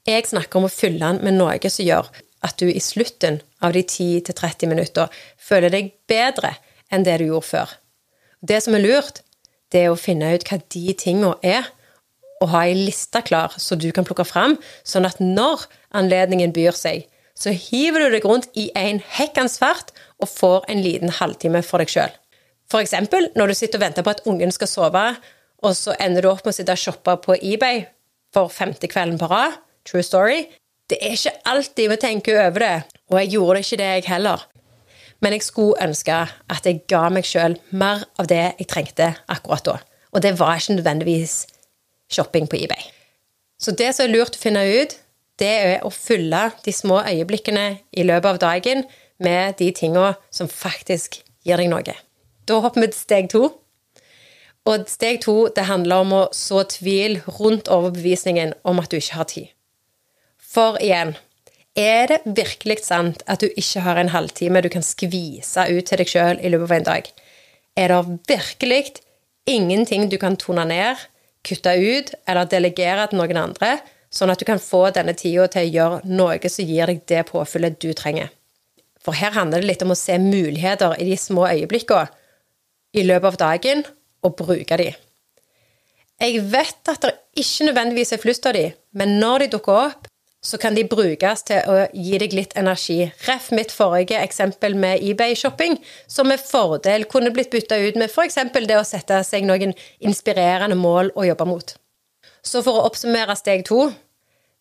Jeg 0.08 0.28
snakker 0.30 0.60
om 0.60 0.68
å 0.68 0.72
fylle 0.72 1.04
den 1.04 1.24
med 1.26 1.36
noe 1.40 1.72
som 1.72 1.84
gjør 1.84 2.12
at 2.48 2.58
du 2.62 2.70
i 2.70 2.82
slutten 2.84 3.42
av 3.62 3.76
de 3.76 3.84
10-30 3.84 4.72
minutter 4.72 5.12
føler 5.38 5.74
deg 5.74 5.92
bedre 6.10 6.56
enn 6.94 7.06
det 7.06 7.20
du 7.20 7.28
gjorde 7.30 7.50
før. 7.52 7.74
Det 8.42 8.62
som 8.64 8.78
er 8.78 8.86
lurt, 8.86 9.22
det 9.74 9.84
er 9.84 9.92
å 9.92 10.00
finne 10.00 10.32
ut 10.34 10.46
hva 10.48 10.60
de 10.74 10.94
tingene 10.98 11.36
er, 11.44 11.68
og 12.38 12.52
ha 12.54 12.68
ei 12.68 12.76
liste 12.78 13.24
klar 13.26 13.56
så 13.58 13.76
du 13.76 13.90
kan 13.96 14.06
plukke 14.06 14.26
fram, 14.28 14.56
sånn 14.86 15.08
at 15.10 15.18
når 15.22 15.66
anledningen 15.98 16.54
byr 16.54 16.78
seg, 16.78 17.08
så 17.38 17.54
hiver 17.54 18.06
du 18.06 18.16
deg 18.16 18.26
rundt 18.26 18.50
i 18.58 18.68
en 18.78 19.02
hekkans 19.18 19.58
fart 19.62 19.92
og 20.22 20.30
får 20.30 20.70
en 20.72 20.82
liten 20.82 21.14
halvtime 21.14 21.62
for 21.66 21.82
deg 21.82 21.92
sjøl. 21.94 22.14
Eksempel 22.78 23.30
når 23.38 23.52
du 23.52 23.58
sitter 23.58 23.80
og 23.80 23.86
venter 23.86 24.06
på 24.06 24.14
at 24.14 24.24
ungen 24.30 24.54
skal 24.54 24.70
sove, 24.70 25.06
og 25.66 25.74
så 25.78 25.96
ender 26.02 26.26
du 26.26 26.32
opp 26.32 26.44
med 26.46 26.54
å 26.54 26.58
sitte 26.58 26.74
og 26.74 26.82
shoppe 26.82 27.16
på 27.24 27.38
eBay 27.42 27.86
for 28.36 28.52
femte 28.54 28.90
kvelden 28.92 29.18
på 29.22 29.30
rad. 29.32 29.58
True 29.88 30.04
story. 30.04 30.46
Det 30.88 30.98
er 31.04 31.18
ikke 31.18 31.36
alltid 31.52 31.90
vi 31.92 31.98
tenker 32.00 32.38
over 32.46 32.64
det, 32.64 32.76
og 33.12 33.20
jeg 33.20 33.34
gjorde 33.36 33.64
ikke 33.64 33.80
det, 33.82 33.90
jeg 33.98 34.08
heller. 34.08 34.46
Men 35.20 35.34
jeg 35.34 35.44
skulle 35.44 35.82
ønske 35.84 36.14
at 36.14 36.66
jeg 36.66 36.84
ga 36.88 37.08
meg 37.12 37.26
sjøl 37.28 37.58
mer 37.72 38.06
av 38.22 38.30
det 38.30 38.44
jeg 38.60 38.70
trengte 38.72 39.10
akkurat 39.28 39.66
da. 39.66 39.76
Og 40.14 40.24
det 40.24 40.38
var 40.40 40.56
ikke 40.56 40.78
nødvendigvis 40.78 41.42
shopping 42.14 42.48
på 42.48 42.60
eBay. 42.62 42.88
Så 43.60 43.74
det 43.76 43.90
som 43.96 44.06
er 44.06 44.14
lurt 44.14 44.38
å 44.38 44.42
finne 44.42 44.64
ut, 44.64 44.96
det 45.42 45.50
er 45.50 45.86
å 45.86 45.92
fylle 45.94 46.48
de 46.66 46.74
små 46.74 47.02
øyeblikkene 47.04 47.68
i 47.92 48.06
løpet 48.06 48.30
av 48.30 48.42
dagen 48.42 48.86
med 49.20 49.58
de 49.60 49.72
tinga 49.76 50.14
som 50.32 50.50
faktisk 50.50 51.20
gir 51.46 51.60
deg 51.60 51.70
noe. 51.74 51.98
Da 52.48 52.62
hopper 52.64 52.86
vi 52.86 52.92
til 52.94 53.02
steg 53.02 53.30
to. 53.34 53.44
Og 54.68 54.88
steg 54.92 55.22
to 55.24 55.36
det 55.56 55.68
handler 55.68 56.06
om 56.06 56.16
å 56.16 56.24
så 56.36 56.64
tvil 56.70 57.20
rundt 57.40 57.70
overbevisningen 57.72 58.56
om 58.68 58.80
at 58.80 58.92
du 58.92 59.00
ikke 59.00 59.20
har 59.20 59.30
tid. 59.32 59.52
For 60.58 60.80
igjen, 60.82 61.12
er 61.78 62.08
det 62.10 62.24
virkelig 62.26 62.80
sant 62.88 63.20
at 63.30 63.44
du 63.44 63.52
ikke 63.62 63.84
har 63.86 64.00
en 64.02 64.10
halvtime 64.10 64.64
du 64.66 64.72
kan 64.74 64.82
skvise 64.82 65.68
ut 65.70 65.86
til 65.86 66.02
deg 66.02 66.10
sjøl 66.10 66.42
i 66.42 66.50
løpet 66.50 66.66
av 66.66 66.74
en 66.80 66.88
dag? 66.88 67.12
Er 67.78 67.94
det 67.94 68.16
virkelig 68.32 68.80
ingenting 69.46 70.08
du 70.10 70.16
kan 70.18 70.34
tone 70.42 70.64
ned, 70.66 71.04
kutte 71.46 71.76
ut 71.78 72.10
eller 72.26 72.50
delegere 72.50 73.06
til 73.12 73.22
noen 73.22 73.42
andre, 73.44 73.76
sånn 74.10 74.34
at 74.34 74.42
du 74.42 74.48
kan 74.50 74.58
få 74.58 74.88
denne 74.98 75.14
tida 75.14 75.46
til 75.46 75.68
å 75.68 75.74
gjøre 75.76 76.02
noe 76.10 76.50
som 76.50 76.66
gir 76.74 76.90
deg 76.90 77.06
det 77.06 77.22
påfyllet 77.30 77.78
du 77.78 77.92
trenger? 77.94 78.34
For 78.98 79.14
her 79.14 79.38
handler 79.38 79.62
det 79.62 79.70
litt 79.76 79.86
om 79.86 79.94
å 79.94 80.02
se 80.02 80.18
muligheter 80.18 80.98
i 80.98 81.12
de 81.12 81.22
små 81.22 81.46
øyeblikkene 81.54 82.10
i 82.98 83.06
løpet 83.06 83.30
av 83.30 83.42
dagen, 83.46 83.86
og 84.26 84.40
bruke 84.42 84.82
de. 84.82 84.90
Jeg 86.18 86.46
vet 86.50 86.90
at 86.90 87.04
det 87.06 87.18
ikke 87.46 87.70
nødvendigvis 87.70 88.18
er 88.18 88.26
flust 88.26 88.50
av 88.50 88.58
de, 88.58 88.72
men 88.98 89.20
når 89.22 89.46
de 89.46 89.54
dukker 89.60 89.86
opp, 89.86 90.08
så 90.48 90.58
kan 90.62 90.76
de 90.78 90.86
brukes 90.88 91.44
til 91.50 91.66
å 91.68 91.82
gi 91.92 92.20
deg 92.22 92.36
litt 92.36 92.54
energi. 92.60 93.02
Ref 93.28 93.50
mitt 93.52 93.74
forrige 93.76 94.22
eksempel 94.24 94.78
med 94.80 95.04
eBay-shopping, 95.04 95.76
som 96.08 96.30
med 96.32 96.40
fordel 96.40 97.04
kunne 97.12 97.34
blitt 97.36 97.52
bytta 97.52 97.80
ut 97.84 98.00
med 98.00 98.08
f.eks. 98.08 98.40
det 98.56 98.78
å 98.80 98.86
sette 98.88 99.20
seg 99.28 99.48
noen 99.48 99.76
inspirerende 100.00 100.78
mål 100.80 101.12
å 101.16 101.26
jobbe 101.28 101.48
mot. 101.50 101.74
Så 102.40 102.64
for 102.64 102.80
å 102.80 102.86
oppsummere 102.88 103.36
steg 103.36 103.68
to 103.68 103.90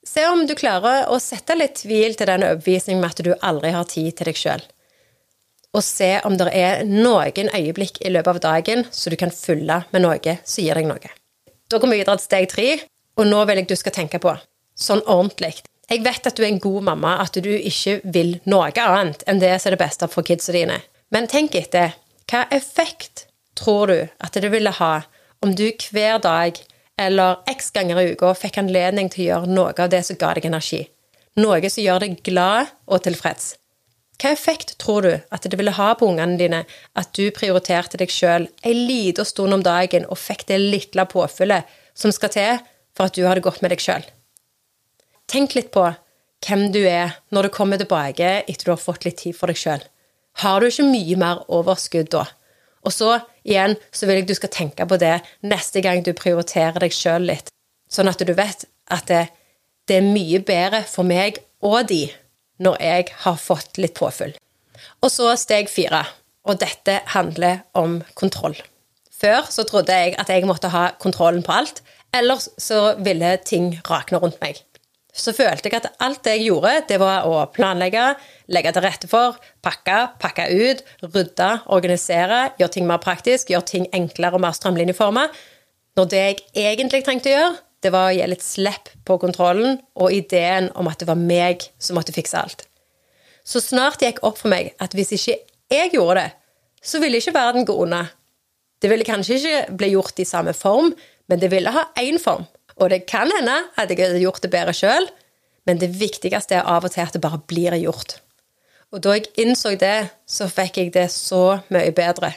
Se 0.07 0.23
om 0.31 0.45
du 0.47 0.53
klarer 0.55 1.09
å 1.11 1.17
sette 1.19 1.57
litt 1.59 1.81
tvil 1.81 2.13
til 2.15 2.29
den 2.31 2.45
overbevisningen 2.47 3.01
med 3.03 3.11
at 3.11 3.23
du 3.27 3.33
aldri 3.43 3.73
har 3.75 3.89
tid 3.91 4.13
til 4.15 4.29
deg 4.31 4.39
sjøl. 4.39 4.63
Og 5.75 5.83
se 5.83 6.13
om 6.29 6.37
det 6.39 6.47
er 6.55 6.85
noen 6.87 7.51
øyeblikk 7.51 7.99
i 8.07 8.13
løpet 8.15 8.37
av 8.37 8.43
dagen 8.45 8.87
så 8.95 9.11
du 9.11 9.17
kan 9.19 9.35
fylle 9.35 9.81
med 9.91 10.05
noe 10.07 10.37
som 10.45 10.63
gir 10.63 10.79
deg 10.79 10.87
noe. 10.87 11.11
Da 11.67 11.81
kommer 11.83 11.99
vi 11.99 12.05
videre 12.05 12.21
til 12.21 12.29
steg 12.29 12.47
tre, 12.55 12.69
og 13.19 13.27
nå 13.27 13.43
vil 13.49 13.65
jeg 13.65 13.73
du 13.73 13.75
skal 13.81 13.97
tenke 13.99 14.23
på 14.23 14.37
sånn 14.79 15.03
ordentlig. 15.03 15.57
Jeg 15.87 16.03
vet 16.03 16.27
at 16.27 16.35
du 16.35 16.43
er 16.43 16.51
en 16.51 16.63
god 16.63 16.83
mamma, 16.89 17.13
at 17.23 17.37
du 17.39 17.51
ikke 17.55 18.01
vil 18.03 18.41
noe 18.51 18.73
annet 18.83 19.23
enn 19.31 19.39
det 19.39 19.53
som 19.61 19.71
er 19.71 19.77
det 19.77 19.85
beste 19.85 20.09
for 20.11 20.27
kidsa 20.27 20.55
dine. 20.55 20.81
Men 21.15 21.29
tenk 21.31 21.55
etter. 21.55 21.95
Hva 22.27 22.43
effekt 22.51 23.29
tror 23.55 23.93
du 23.93 23.99
at 24.19 24.35
det 24.35 24.51
ville 24.51 24.73
ha 24.81 24.95
om 25.45 25.55
du 25.55 25.69
hver 25.93 26.19
dag 26.19 26.59
eller 26.99 27.39
x 27.53 27.71
ganger 27.71 28.01
i 28.01 28.09
uka 28.17 28.33
fikk 28.35 28.59
anledning 28.59 29.13
til 29.13 29.23
å 29.23 29.29
gjøre 29.29 29.53
noe 29.53 29.77
av 29.79 29.93
det 29.93 30.03
som 30.09 30.19
ga 30.19 30.33
deg 30.35 30.49
energi? 30.49 30.83
Noe 31.39 31.71
som 31.71 31.85
gjør 31.85 32.03
deg 32.03 32.19
glad 32.27 32.73
og 32.91 33.05
tilfreds? 33.07 33.55
Hva 34.17 34.33
effekt 34.33 34.75
tror 34.83 35.05
du 35.05 35.13
at 35.15 35.45
det 35.45 35.61
ville 35.61 35.77
ha 35.77 35.91
på 35.95 36.09
ungene 36.09 36.41
dine 36.41 36.65
at 36.97 37.13
du 37.15 37.29
prioriterte 37.37 38.01
deg 38.01 38.11
sjøl 38.11 38.49
en 38.49 38.83
liten 38.89 39.29
stund 39.29 39.55
om 39.55 39.63
dagen 39.63 40.09
og 40.09 40.19
fikk 40.19 40.49
det 40.51 40.59
lille 40.63 41.07
påfyllet 41.13 41.69
som 41.95 42.11
skal 42.11 42.33
til 42.33 42.63
for 42.97 43.07
at 43.07 43.15
du 43.15 43.27
hadde 43.29 43.45
gått 43.45 43.63
med 43.63 43.77
deg 43.77 43.85
sjøl? 43.85 44.03
Tenk 45.27 45.57
litt 45.57 45.73
på 45.75 45.89
hvem 46.47 46.69
du 46.75 46.83
er 46.87 47.17
når 47.35 47.49
du 47.49 47.55
kommer 47.57 47.81
tilbake 47.81 48.29
etter 48.45 48.69
du 48.69 48.73
har 48.75 48.83
fått 48.83 49.07
litt 49.07 49.19
tid 49.25 49.35
for 49.35 49.51
deg 49.51 49.59
sjøl. 49.59 49.83
Har 50.43 50.61
du 50.61 50.69
ikke 50.69 50.87
mye 50.87 51.17
mer 51.19 51.43
overskudd 51.53 52.13
da? 52.13 52.27
Og 52.87 52.95
så 52.95 53.17
igjen 53.43 53.75
så 53.91 54.07
vil 54.07 54.21
jeg 54.21 54.29
du 54.29 54.37
skal 54.39 54.53
tenke 54.55 54.87
på 54.87 54.99
det 55.03 55.17
neste 55.43 55.83
gang 55.83 56.05
du 56.07 56.13
prioriterer 56.15 56.79
deg 56.83 56.95
sjøl 56.95 57.27
litt, 57.33 57.51
sånn 57.91 58.11
at 58.11 58.23
du 58.23 58.33
vet 58.37 58.67
at 58.95 59.09
det, 59.11 59.25
det 59.91 59.99
er 59.99 60.07
mye 60.07 60.39
bedre 60.47 60.85
for 60.87 61.09
meg 61.09 61.41
og 61.65 61.89
de 61.91 62.05
når 62.63 62.79
jeg 62.85 63.09
har 63.25 63.41
fått 63.41 63.81
litt 63.83 63.97
påfyll. 63.99 64.37
Og 65.03 65.11
så 65.11 65.33
steg 65.41 65.69
fire, 65.73 66.05
og 66.47 66.61
dette 66.63 67.01
handler 67.17 67.65
om 67.77 67.99
kontroll. 68.15 68.55
Før 69.11 69.49
så 69.51 69.65
trodde 69.67 69.97
jeg 69.97 70.15
at 70.21 70.31
jeg 70.31 70.47
måtte 70.47 70.71
ha 70.71 70.91
kontrollen 71.03 71.43
på 71.43 71.57
alt, 71.57 71.83
ellers 72.15 72.51
så 72.61 72.95
ville 73.03 73.35
ting 73.45 73.75
rakne 73.89 74.21
rundt 74.23 74.39
meg 74.45 74.63
så 75.17 75.33
følte 75.33 75.71
jeg 75.71 75.79
at 75.79 75.89
alt 76.05 76.29
jeg 76.29 76.45
gjorde, 76.45 76.73
det 76.91 76.99
var 77.01 77.25
å 77.25 77.41
planlegge, 77.53 78.11
legge 78.53 78.73
til 78.77 78.85
rette 78.85 79.09
for, 79.09 79.39
pakke, 79.65 79.99
pakke 80.21 80.47
ut, 80.53 80.83
rydde, 81.03 81.51
organisere, 81.73 82.51
gjøre 82.61 82.75
ting 82.77 82.89
mer 82.89 83.01
praktisk, 83.03 83.51
gjøre 83.51 83.71
ting 83.71 83.87
enklere 83.97 84.37
og 84.37 84.45
mer 84.45 84.57
strømlinjeforma. 84.57 85.27
Når 85.97 86.11
det 86.13 86.23
jeg 86.23 86.43
egentlig 86.67 87.03
trengte 87.07 87.33
å 87.33 87.37
gjøre, 87.37 87.55
det 87.85 87.93
var 87.95 88.11
å 88.11 88.15
gi 88.17 88.29
litt 88.29 88.45
slipp 88.45 88.91
på 89.07 89.17
kontrollen 89.23 89.79
og 89.97 90.13
ideen 90.13 90.69
om 90.77 90.89
at 90.91 91.01
det 91.01 91.09
var 91.09 91.21
meg 91.21 91.69
som 91.79 91.97
måtte 91.97 92.15
fikse 92.17 92.41
alt. 92.41 92.67
Så 93.47 93.63
snart 93.63 94.01
det 94.01 94.11
gikk 94.11 94.25
opp 94.27 94.41
for 94.41 94.53
meg 94.53 94.75
at 94.83 94.97
hvis 94.97 95.15
ikke 95.17 95.39
jeg 95.73 95.93
gjorde 95.95 96.25
det, 96.25 96.31
så 96.87 97.01
ville 97.03 97.21
ikke 97.21 97.35
verden 97.35 97.67
gå 97.67 97.75
unna. 97.83 98.05
Det 98.83 98.91
ville 98.93 99.07
kanskje 99.07 99.39
ikke 99.39 99.77
bli 99.81 99.93
gjort 99.95 100.21
i 100.21 100.29
samme 100.29 100.53
form, 100.55 100.93
men 101.27 101.41
det 101.41 101.51
ville 101.55 101.73
ha 101.73 101.89
én 102.03 102.21
form. 102.23 102.45
Og 102.77 102.91
det 102.93 103.07
kan 103.09 103.31
hende 103.33 103.57
at 103.77 103.91
jeg 103.91 104.03
hadde 104.03 104.21
gjort 104.21 104.43
det 104.45 104.53
bedre 104.53 104.75
sjøl, 104.77 105.09
men 105.67 105.81
det 105.81 105.95
viktigste 105.99 106.59
er 106.59 106.69
av 106.69 106.85
og 106.87 106.93
til 106.95 107.07
at 107.07 107.15
det 107.17 107.23
bare 107.25 107.43
blir 107.49 107.75
gjort. 107.81 108.19
Og 108.95 109.03
da 109.03 109.17
jeg 109.17 109.31
innså 109.43 109.75
det, 109.81 110.11
så 110.29 110.47
fikk 110.51 110.79
jeg 110.79 110.93
det 110.95 111.09
så 111.11 111.59
mye 111.75 111.93
bedre. 111.97 112.33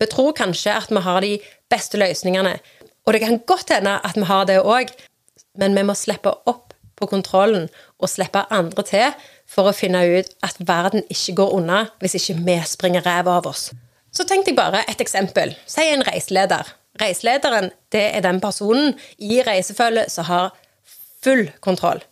Vi 0.00 0.08
tror 0.10 0.32
kanskje 0.34 0.74
at 0.74 0.90
vi 0.90 1.02
har 1.04 1.20
de 1.22 1.36
beste 1.70 2.00
løsningene, 2.00 2.56
og 3.06 3.14
det 3.14 3.22
kan 3.24 3.40
godt 3.46 3.74
hende 3.74 3.98
at 4.02 4.16
vi 4.16 4.26
har 4.26 4.46
det 4.48 4.62
òg, 4.62 4.92
men 5.58 5.76
vi 5.76 5.84
må 5.84 5.94
slippe 5.98 6.32
opp 6.48 6.72
på 6.96 7.08
kontrollen 7.10 7.66
og 7.98 8.10
slippe 8.10 8.44
andre 8.54 8.84
til 8.86 9.14
for 9.50 9.68
å 9.68 9.76
finne 9.76 10.04
ut 10.06 10.30
at 10.46 10.60
verden 10.62 11.04
ikke 11.10 11.36
går 11.42 11.56
unna 11.58 11.80
hvis 12.00 12.16
ikke 12.20 12.38
vi 12.46 12.58
springer 12.68 13.04
ræva 13.06 13.38
av 13.40 13.50
oss. 13.50 13.70
Så 14.12 14.26
tenkte 14.28 14.52
jeg 14.52 14.60
bare 14.60 14.84
et 14.88 15.00
eksempel. 15.00 15.54
Si 15.66 15.84
en 15.88 16.04
reiseleder. 16.06 16.68
Reiselederen 17.02 17.72
det 17.92 18.04
er 18.16 18.24
den 18.24 18.40
personen 18.42 18.94
i 19.18 19.42
reisefølget 19.44 20.12
som 20.12 20.28
har 20.30 20.54
full 21.22 21.48
kontroll. 21.64 22.02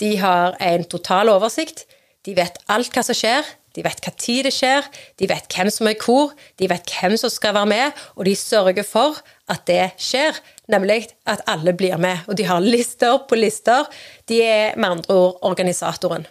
De 0.00 0.16
har 0.18 0.56
en 0.60 0.84
total 0.84 1.30
oversikt. 1.32 1.86
De 2.26 2.34
vet 2.36 2.58
alt 2.72 2.92
hva 2.94 3.04
som 3.06 3.16
skjer. 3.16 3.46
De 3.76 3.84
vet 3.86 4.00
hva 4.02 4.10
tid 4.18 4.48
det 4.48 4.50
skjer, 4.54 4.86
de 5.20 5.28
vet 5.30 5.46
hvem 5.54 5.68
som 5.70 5.86
er 5.86 5.98
hvor, 6.02 6.32
de 6.58 6.66
vet 6.70 6.90
hvem 6.90 7.14
som 7.20 7.30
skal 7.30 7.54
være 7.54 7.70
med, 7.70 8.00
og 8.18 8.26
de 8.26 8.32
sørger 8.34 8.82
for 8.86 9.20
at 9.50 9.62
det 9.70 9.92
skjer, 10.02 10.34
nemlig 10.70 11.04
at 11.30 11.44
alle 11.50 11.74
blir 11.78 11.94
med. 12.02 12.24
Og 12.26 12.38
de 12.38 12.48
har 12.48 12.64
lister 12.64 13.20
på 13.30 13.38
lister. 13.38 13.86
De 14.26 14.40
er 14.42 14.74
med 14.76 14.96
andre 14.96 15.14
ord 15.14 15.38
organisatoren. 15.52 16.26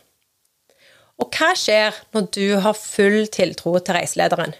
Og 1.19 1.31
hva 1.35 1.53
skjer 1.55 1.95
når 2.15 2.27
du 2.35 2.45
har 2.63 2.75
full 2.75 3.27
tiltro 3.31 3.77
til 3.79 3.95
reiselederen? 3.95 4.55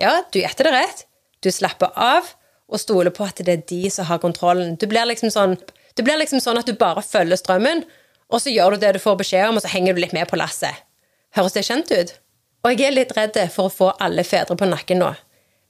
Ja, 0.00 0.22
du 0.32 0.40
gjetter 0.40 0.68
det 0.68 0.76
rett. 0.76 1.04
Du 1.44 1.50
slapper 1.54 1.92
av, 1.96 2.28
og 2.68 2.80
stole 2.82 3.12
på 3.14 3.24
at 3.24 3.40
det 3.44 3.54
er 3.54 3.66
de 3.68 3.90
som 3.90 4.08
har 4.08 4.20
kontrollen. 4.22 4.76
Du 4.76 4.86
blir 4.90 5.08
liksom 5.08 5.32
sånn, 5.32 5.56
blir 5.98 6.20
liksom 6.20 6.42
sånn 6.42 6.60
at 6.60 6.68
du 6.68 6.76
bare 6.78 7.02
følger 7.02 7.40
strømmen, 7.40 7.84
og 8.28 8.42
så 8.44 8.52
gjør 8.52 8.76
du 8.76 8.84
det 8.84 8.94
du 8.96 9.00
får 9.02 9.16
beskjed 9.22 9.48
om, 9.48 9.56
og 9.56 9.64
så 9.64 9.72
henger 9.72 9.96
du 9.96 10.02
litt 10.02 10.16
med 10.16 10.28
på 10.28 10.38
lasset. 10.38 10.84
Høres 11.36 11.56
det 11.56 11.64
kjent 11.68 11.90
ut? 11.92 12.12
Og 12.66 12.74
jeg 12.74 12.88
er 12.88 12.96
litt 12.96 13.14
redd 13.16 13.38
for 13.54 13.68
å 13.68 13.72
få 13.72 13.88
alle 14.02 14.24
fedre 14.26 14.56
på 14.58 14.68
nakken 14.68 15.00
nå. 15.00 15.12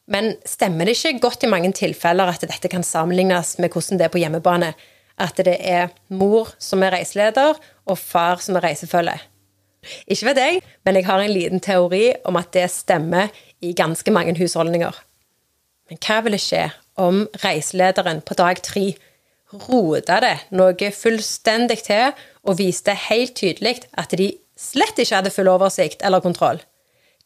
Men 0.09 0.33
stemmer 0.49 0.88
det 0.88 0.97
ikke 0.97 1.21
godt 1.23 1.45
i 1.45 1.50
mange 1.52 1.71
tilfeller 1.76 2.31
at 2.33 2.47
dette 2.49 2.71
kan 2.73 2.87
sammenlignes 2.87 3.59
med 3.61 3.75
hvordan 3.75 4.00
det 4.00 4.07
er 4.09 4.12
på 4.14 4.23
hjemmebane? 4.23 4.73
At 5.21 5.40
det 5.45 5.59
er 5.61 5.90
mor 6.14 6.55
som 6.62 6.83
er 6.83 6.95
reiseleder, 6.97 7.59
og 7.88 7.99
far 8.00 8.40
som 8.43 8.57
er 8.57 8.71
reisefølge? 8.71 9.19
Ikke 10.11 10.31
vet 10.31 10.40
jeg, 10.43 10.62
men 10.85 10.99
jeg 10.99 11.07
har 11.07 11.23
en 11.23 11.33
liten 11.33 11.62
teori 11.62 12.07
om 12.26 12.38
at 12.40 12.50
det 12.57 12.67
stemmer 12.73 13.31
i 13.62 13.75
ganske 13.76 14.11
mange 14.14 14.35
husholdninger. 14.38 14.97
Men 15.88 16.00
hva 16.05 16.19
ville 16.25 16.40
skje 16.40 16.67
om 17.00 17.25
reiselederen 17.45 18.23
på 18.26 18.37
dag 18.38 18.61
tre 18.64 18.90
rota 19.52 20.19
det 20.21 20.35
noe 20.52 20.90
fullstendig 20.95 21.81
til 21.87 22.11
og 22.45 22.59
viste 22.59 22.95
helt 23.09 23.37
tydelig 23.38 23.78
at 23.97 24.12
de 24.19 24.33
slett 24.59 24.99
ikke 24.99 25.21
hadde 25.21 25.33
full 25.33 25.49
oversikt 25.50 26.05
eller 26.05 26.25
kontroll. 26.25 26.61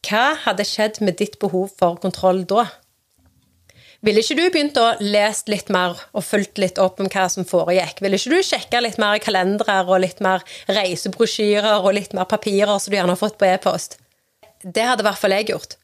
Hva 0.03 0.33
hadde 0.45 0.67
skjedd 0.67 0.99
med 1.01 1.17
ditt 1.19 1.39
behov 1.41 1.71
for 1.79 1.99
kontroll 2.03 2.43
da? 2.47 2.67
Ville 4.03 4.19
ikke 4.19 4.35
du 4.35 4.43
begynt 4.51 4.77
å 4.79 4.89
lese 4.99 5.47
litt 5.47 5.69
mer 5.71 5.95
og 6.11 6.25
fulgt 6.27 6.59
litt 6.59 6.79
opp 6.81 6.99
om 6.99 7.07
hva 7.07 7.29
som 7.31 7.47
foregikk? 7.47 8.01
Ville 8.03 8.19
ikke 8.19 8.33
du 8.33 8.43
sjekka 8.43 8.81
litt 8.83 8.99
mer 8.99 9.21
kalendere 9.23 9.77
og 9.87 10.01
litt 10.03 10.19
mer 10.23 10.43
reisebrosjyrer 10.67 11.87
og 11.87 11.95
litt 11.95 12.11
mer 12.17 12.27
papirer 12.27 12.75
som 12.83 12.91
du 12.91 12.97
gjerne 12.97 13.15
har 13.15 13.21
fått 13.21 13.39
på 13.39 13.47
e-post? 13.47 13.95
Det 14.63 14.83
hadde 14.83 15.05
i 15.05 15.07
hvert 15.07 15.21
fall 15.21 15.35
jeg 15.37 15.53
gjort. 15.53 15.77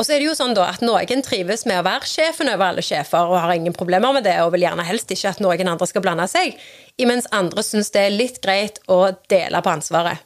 Og 0.00 0.06
så 0.06 0.14
er 0.14 0.22
det 0.22 0.30
jo 0.30 0.36
sånn 0.38 0.54
da 0.56 0.64
at 0.72 0.80
Noen 0.80 1.20
trives 1.20 1.66
med 1.68 1.76
å 1.76 1.84
være 1.84 2.08
sjefen 2.08 2.48
over 2.48 2.70
alle 2.70 2.80
sjefer 2.80 3.28
og 3.28 3.36
har 3.36 3.50
ingen 3.52 3.74
problemer 3.76 4.14
med 4.16 4.24
det 4.24 4.38
og 4.40 4.54
vil 4.54 4.62
gjerne 4.64 4.86
helst 4.88 5.10
ikke 5.12 5.28
at 5.28 5.42
noen 5.44 5.68
andre 5.68 5.88
skal 5.90 6.00
blande 6.00 6.24
seg, 6.30 6.54
imens 6.96 7.28
andre 7.36 7.60
syns 7.66 7.92
det 7.92 8.06
er 8.06 8.14
litt 8.14 8.38
greit 8.40 8.80
å 8.88 9.10
dele 9.28 9.60
på 9.60 9.74
ansvaret. 9.74 10.22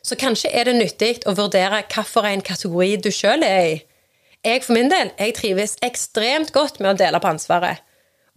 Så 0.00 0.16
kanskje 0.16 0.48
er 0.56 0.70
det 0.70 0.78
nyttig 0.78 1.10
å 1.28 1.34
vurdere 1.36 1.82
hvilken 1.84 2.40
kategori 2.46 2.94
du 3.04 3.10
sjøl 3.12 3.44
er 3.44 3.60
i. 3.66 3.74
Jeg 4.46 4.62
for 4.64 4.78
min 4.78 4.88
del 4.88 5.10
jeg 5.18 5.34
trives 5.36 5.76
ekstremt 5.84 6.54
godt 6.56 6.80
med 6.80 6.94
å 6.94 6.98
dele 7.02 7.20
på 7.20 7.28
ansvaret. 7.28 7.82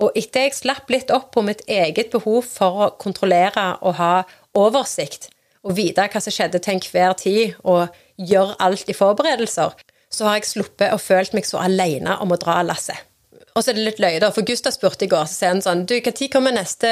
Og 0.04 0.12
etter 0.20 0.50
jeg 0.50 0.58
slapp 0.58 0.92
litt 0.92 1.14
opp 1.16 1.30
på 1.32 1.46
mitt 1.48 1.62
eget 1.72 2.12
behov 2.12 2.44
for 2.50 2.88
å 2.88 2.90
kontrollere 3.00 3.78
og 3.80 3.96
ha 4.02 4.12
oversikt, 4.58 5.30
og 5.64 5.78
vite 5.78 6.10
hva 6.12 6.20
som 6.20 6.36
skjedde 6.36 6.60
til 6.60 6.76
enhver 6.76 7.16
tid, 7.16 7.56
og 7.64 7.88
gjøre 8.18 8.58
alt 8.60 8.92
i 8.92 8.98
forberedelser, 8.98 9.78
så 10.12 10.28
har 10.28 10.40
jeg 10.40 10.50
sluppet 10.50 10.92
og 10.94 11.02
følt 11.02 11.36
meg 11.36 11.48
så 11.48 11.62
alene 11.64 12.18
om 12.24 12.34
å 12.34 12.40
dra 12.40 12.60
lasset. 12.68 13.08
Og 13.56 13.64
så 13.64 13.72
er 13.72 13.78
det 13.78 13.86
litt 13.88 14.02
løye, 14.04 14.20
da, 14.24 14.32
for 14.32 14.48
Gustav 14.48 14.76
spurte 14.76 15.08
i 15.08 15.12
går, 15.12 15.28
så 15.28 15.38
sier 15.38 15.54
han 15.54 15.64
sånn 15.64 15.86
Du, 15.90 15.98
når 16.00 16.30
kommer 16.32 16.56
neste 16.56 16.92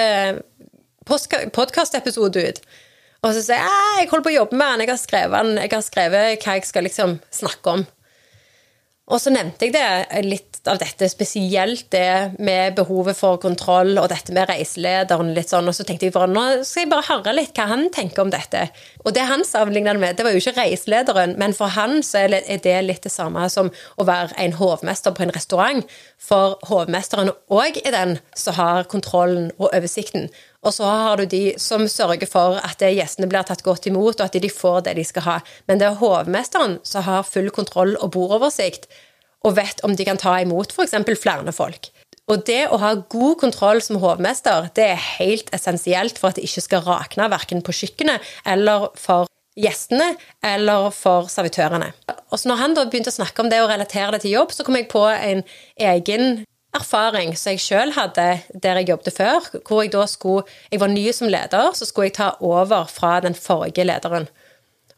podkastepisode 1.08 2.44
ut? 2.50 2.60
Og 3.24 3.36
så 3.36 3.44
sier 3.44 3.64
jeg 3.64 4.04
jeg 4.04 4.10
holder 4.12 4.26
på 4.26 4.32
å 4.32 4.38
jobbe 4.38 4.60
med 4.60 4.74
den, 4.74 4.86
jeg 4.86 4.94
har 4.94 5.00
skrevet, 5.02 5.56
jeg 5.60 5.74
har 5.74 5.86
skrevet 5.86 6.44
hva 6.46 6.58
jeg 6.58 6.68
skal 6.68 6.88
liksom 6.88 7.16
snakke 7.36 7.76
om. 7.78 7.86
Og 9.10 9.18
så 9.18 9.32
nevnte 9.34 9.66
jeg 9.66 9.74
det 9.74 10.22
litt 10.28 10.60
av 10.70 10.78
dette, 10.78 11.08
spesielt 11.10 11.88
det 11.94 12.36
med 12.38 12.76
behovet 12.78 13.18
for 13.18 13.40
kontroll 13.42 13.98
og 13.98 14.10
dette 14.12 14.34
med 14.36 14.50
reiselederen. 14.52 15.34
litt 15.34 15.50
sånn, 15.50 15.68
Og 15.68 15.74
så 15.74 15.84
tenkte 15.84 16.06
jeg 16.06 16.14
bare, 16.14 16.28
nå 16.28 16.64
skal 16.64 16.84
jeg 16.84 16.90
bare 16.92 17.08
høre 17.08 17.34
litt 17.34 17.56
hva 17.58 17.66
han 17.68 17.90
tenker 17.90 18.22
om 18.22 18.30
dette. 18.30 18.70
Og 19.06 19.14
det 19.14 19.26
han 19.26 19.44
sammenligna 19.44 19.94
det 19.94 20.00
med, 20.00 20.18
det 20.18 20.26
var 20.26 20.32
jo 20.32 20.38
ikke 20.38 20.62
reiselederen, 20.62 21.38
men 21.38 21.54
for 21.54 21.68
han 21.68 22.04
så 22.04 22.28
er 22.28 22.60
det 22.62 22.86
litt 22.86 23.04
det 23.04 23.12
samme 23.12 23.50
som 23.50 23.72
å 23.98 24.06
være 24.06 24.36
en 24.38 24.54
hovmester 24.54 25.12
på 25.12 25.24
en 25.24 25.34
restaurant. 25.34 25.84
For 26.18 26.60
hovmesteren 26.70 27.32
òg 27.50 27.82
er 27.86 27.92
den 27.92 28.20
som 28.36 28.54
har 28.54 28.84
kontrollen 28.84 29.52
og 29.58 29.74
oversikten. 29.74 30.30
Og 30.66 30.74
så 30.76 30.88
har 30.88 31.20
du 31.20 31.26
de 31.30 31.44
som 31.62 31.86
sørger 31.88 32.28
for 32.28 32.58
at 32.60 32.82
gjestene 32.84 33.30
blir 33.32 33.46
tatt 33.48 33.64
godt 33.64 33.88
imot, 33.88 34.20
og 34.20 34.26
at 34.26 34.36
de 34.36 34.52
får 34.52 34.82
det 34.90 34.98
de 34.98 35.06
skal 35.08 35.26
ha. 35.28 35.38
Men 35.72 35.80
det 35.80 35.88
er 35.88 36.02
hovmesteren 36.02 36.80
som 36.84 37.06
har 37.08 37.28
full 37.28 37.48
kontroll 37.56 37.96
og 38.00 38.12
bordoversikt, 38.16 38.90
og 39.48 39.56
vet 39.56 39.80
om 39.88 39.96
de 39.96 40.04
kan 40.08 40.20
ta 40.20 40.36
imot 40.44 40.76
f.eks. 40.76 40.98
flere 41.22 41.56
folk. 41.56 41.92
Og 42.30 42.44
det 42.46 42.68
å 42.70 42.78
ha 42.82 42.94
god 43.10 43.40
kontroll 43.42 43.82
som 43.82 43.98
hovmester, 44.04 44.68
det 44.78 44.86
er 44.92 45.08
helt 45.18 45.50
essensielt 45.56 46.20
for 46.20 46.30
at 46.30 46.38
det 46.38 46.46
ikke 46.46 46.66
skal 46.68 46.86
rakne 46.86 47.30
verken 47.32 47.64
på 47.66 47.74
kjøkkenet 47.74 48.26
eller 48.46 48.92
for 49.00 49.32
gjestene 49.60 50.12
eller 50.46 50.92
for 50.94 51.32
servitørene. 51.32 51.90
Og 52.30 52.38
så 52.38 52.52
når 52.52 52.62
han 52.62 52.78
da 52.78 52.86
begynte 52.86 53.12
å 53.12 53.18
snakke 53.18 53.44
om 53.44 53.50
det 53.50 53.64
og 53.64 53.72
relatere 53.72 54.14
det 54.14 54.24
til 54.26 54.38
jobb, 54.38 54.54
så 54.54 54.66
kom 54.68 54.78
jeg 54.78 54.92
på 54.92 55.04
en 55.10 55.42
egen 55.90 56.44
erfaring 56.76 57.34
som 57.38 57.56
jeg 57.56 57.64
sjøl 57.64 57.94
hadde 57.96 58.28
der 58.54 58.80
jeg 58.82 58.90
jobbet 58.92 59.16
før. 59.16 59.50
hvor 59.68 59.82
Jeg 59.84 59.94
da 59.94 60.06
skulle, 60.06 60.46
jeg 60.72 60.80
var 60.80 60.88
ny 60.88 61.12
som 61.12 61.28
leder, 61.28 61.74
så 61.74 61.86
skulle 61.86 62.10
jeg 62.10 62.18
ta 62.20 62.32
over 62.40 62.86
fra 62.86 63.20
den 63.20 63.36
forrige 63.36 63.84
lederen. 63.84 64.30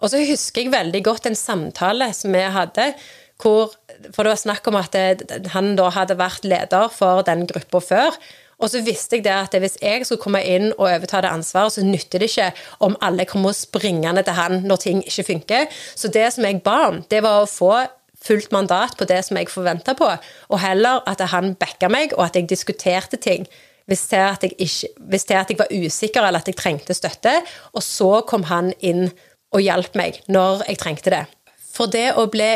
Og 0.02 0.10
så 0.10 0.22
husker 0.26 0.66
jeg 0.66 0.74
veldig 0.74 1.04
godt 1.06 1.28
en 1.30 1.38
samtale 1.38 2.12
som 2.14 2.34
vi 2.34 2.42
hadde, 2.42 2.94
hvor, 3.42 3.74
for 4.14 4.24
det 4.24 4.34
var 4.34 4.40
snakk 4.42 4.68
om 4.68 4.78
at 4.78 4.94
det, 4.94 5.50
han 5.54 5.76
da 5.78 5.90
hadde 5.94 6.18
vært 6.18 6.46
leder 6.46 6.90
for 6.94 7.22
den 7.26 7.48
gruppa 7.50 7.82
før. 7.82 8.18
Og 8.62 8.70
så 8.70 8.84
visste 8.86 9.18
jeg 9.18 9.26
det 9.26 9.34
at 9.34 9.56
hvis 9.58 9.80
jeg 9.82 10.06
skulle 10.06 10.22
komme 10.22 10.42
inn 10.46 10.70
og 10.76 10.86
overta 10.86 11.24
det 11.26 11.32
ansvaret, 11.34 11.74
så 11.74 11.86
nytter 11.86 12.22
det 12.22 12.30
ikke 12.30 12.52
om 12.86 12.98
alle 13.02 13.26
kommer 13.30 13.56
springende 13.58 14.22
til 14.26 14.38
han 14.38 14.62
når 14.70 14.84
ting 14.84 15.02
ikke 15.02 15.26
funker. 15.32 15.66
Så 15.96 16.12
det 16.14 16.28
som 16.36 16.46
jeg 16.46 16.62
ba 16.66 16.78
om, 16.92 17.02
det 17.10 17.24
var 17.26 17.42
å 17.42 17.50
få 17.50 17.74
fullt 18.22 18.52
mandat 18.54 18.98
på 18.98 19.08
det 19.10 19.20
som 19.26 19.40
jeg 19.40 19.50
forventa 19.52 19.96
på, 19.98 20.08
og 20.50 20.62
heller 20.62 21.02
at 21.10 21.24
han 21.34 21.56
backa 21.60 21.90
meg, 21.92 22.16
og 22.18 22.28
at 22.28 22.38
jeg 22.38 22.50
diskuterte 22.50 23.18
ting. 23.22 23.48
Hvis 23.90 24.06
til, 24.08 24.22
at 24.24 24.44
jeg 24.46 24.56
ikke, 24.62 24.88
hvis 25.10 25.26
til 25.28 25.40
at 25.40 25.50
jeg 25.50 25.60
var 25.60 25.72
usikker 25.74 26.24
eller 26.24 26.40
at 26.40 26.48
jeg 26.48 26.56
trengte 26.56 26.94
støtte. 26.96 27.34
Og 27.74 27.84
så 27.84 28.22
kom 28.30 28.46
han 28.48 28.70
inn 28.80 29.10
og 29.52 29.64
hjalp 29.66 29.98
meg 30.00 30.22
når 30.32 30.64
jeg 30.70 30.80
trengte 30.80 31.12
det. 31.12 31.26
For 31.72 31.92
det 31.92 32.12
å 32.20 32.28
bli 32.32 32.50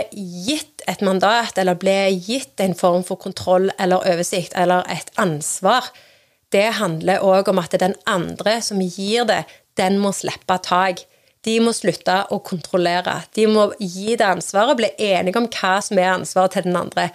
gitt 0.45 0.83
et 0.87 1.01
mandat, 1.03 1.57
eller 1.57 1.79
bli 1.79 2.13
gitt 2.27 2.61
en 2.61 2.75
form 2.77 3.03
for 3.07 3.19
kontroll 3.19 3.69
eller 3.79 4.05
oversikt, 4.05 4.53
eller 4.55 4.85
et 4.91 5.11
ansvar, 5.19 5.87
det 6.53 6.67
handler 6.79 7.23
òg 7.25 7.49
om 7.51 7.59
at 7.59 7.75
den 7.79 7.95
andre 8.07 8.59
som 8.63 8.83
gir 8.83 9.25
det, 9.27 9.43
den 9.79 9.97
må 9.99 10.13
slippe 10.15 10.59
tak. 10.63 11.03
De 11.45 11.55
må 11.61 11.73
slutte 11.77 12.17
å 12.33 12.39
kontrollere. 12.45 13.19
De 13.37 13.45
må 13.49 13.67
gi 13.79 14.15
det 14.17 14.25
ansvaret 14.25 14.73
og 14.73 14.79
bli 14.79 14.91
enige 15.11 15.41
om 15.41 15.49
hva 15.53 15.75
som 15.85 16.01
er 16.01 16.15
ansvaret 16.15 16.57
til 16.57 16.65
den 16.65 16.79
andre. 16.79 17.11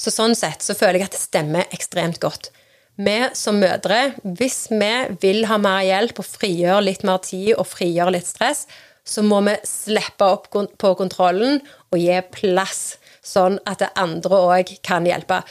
Så 0.00 0.12
sånn 0.14 0.34
sett 0.38 0.64
så 0.64 0.76
føler 0.76 1.02
jeg 1.02 1.10
at 1.10 1.16
det 1.16 1.22
stemmer 1.22 1.74
ekstremt 1.74 2.20
godt. 2.22 2.50
Vi 2.96 3.16
som 3.34 3.58
mødre, 3.58 4.14
hvis 4.22 4.68
vi 4.70 4.92
vil 5.20 5.44
ha 5.50 5.58
mer 5.60 5.82
hjelp 5.84 6.22
og 6.22 6.28
frigjøre 6.30 6.86
litt 6.86 7.04
mer 7.06 7.20
tid 7.26 7.56
og 7.58 7.66
frigjøre 7.68 8.16
litt 8.16 8.30
stress, 8.30 8.64
så 9.04 9.20
må 9.26 9.42
vi 9.44 9.56
slippe 9.68 10.24
opp 10.24 10.48
på 10.50 10.94
kontrollen 10.96 11.58
og 11.90 12.00
gi 12.00 12.16
plass, 12.32 12.96
sånn 13.20 13.58
at 13.68 13.82
det 13.82 13.92
andre 14.00 14.40
òg 14.46 14.76
kan 14.86 15.04
hjelpe. 15.08 15.42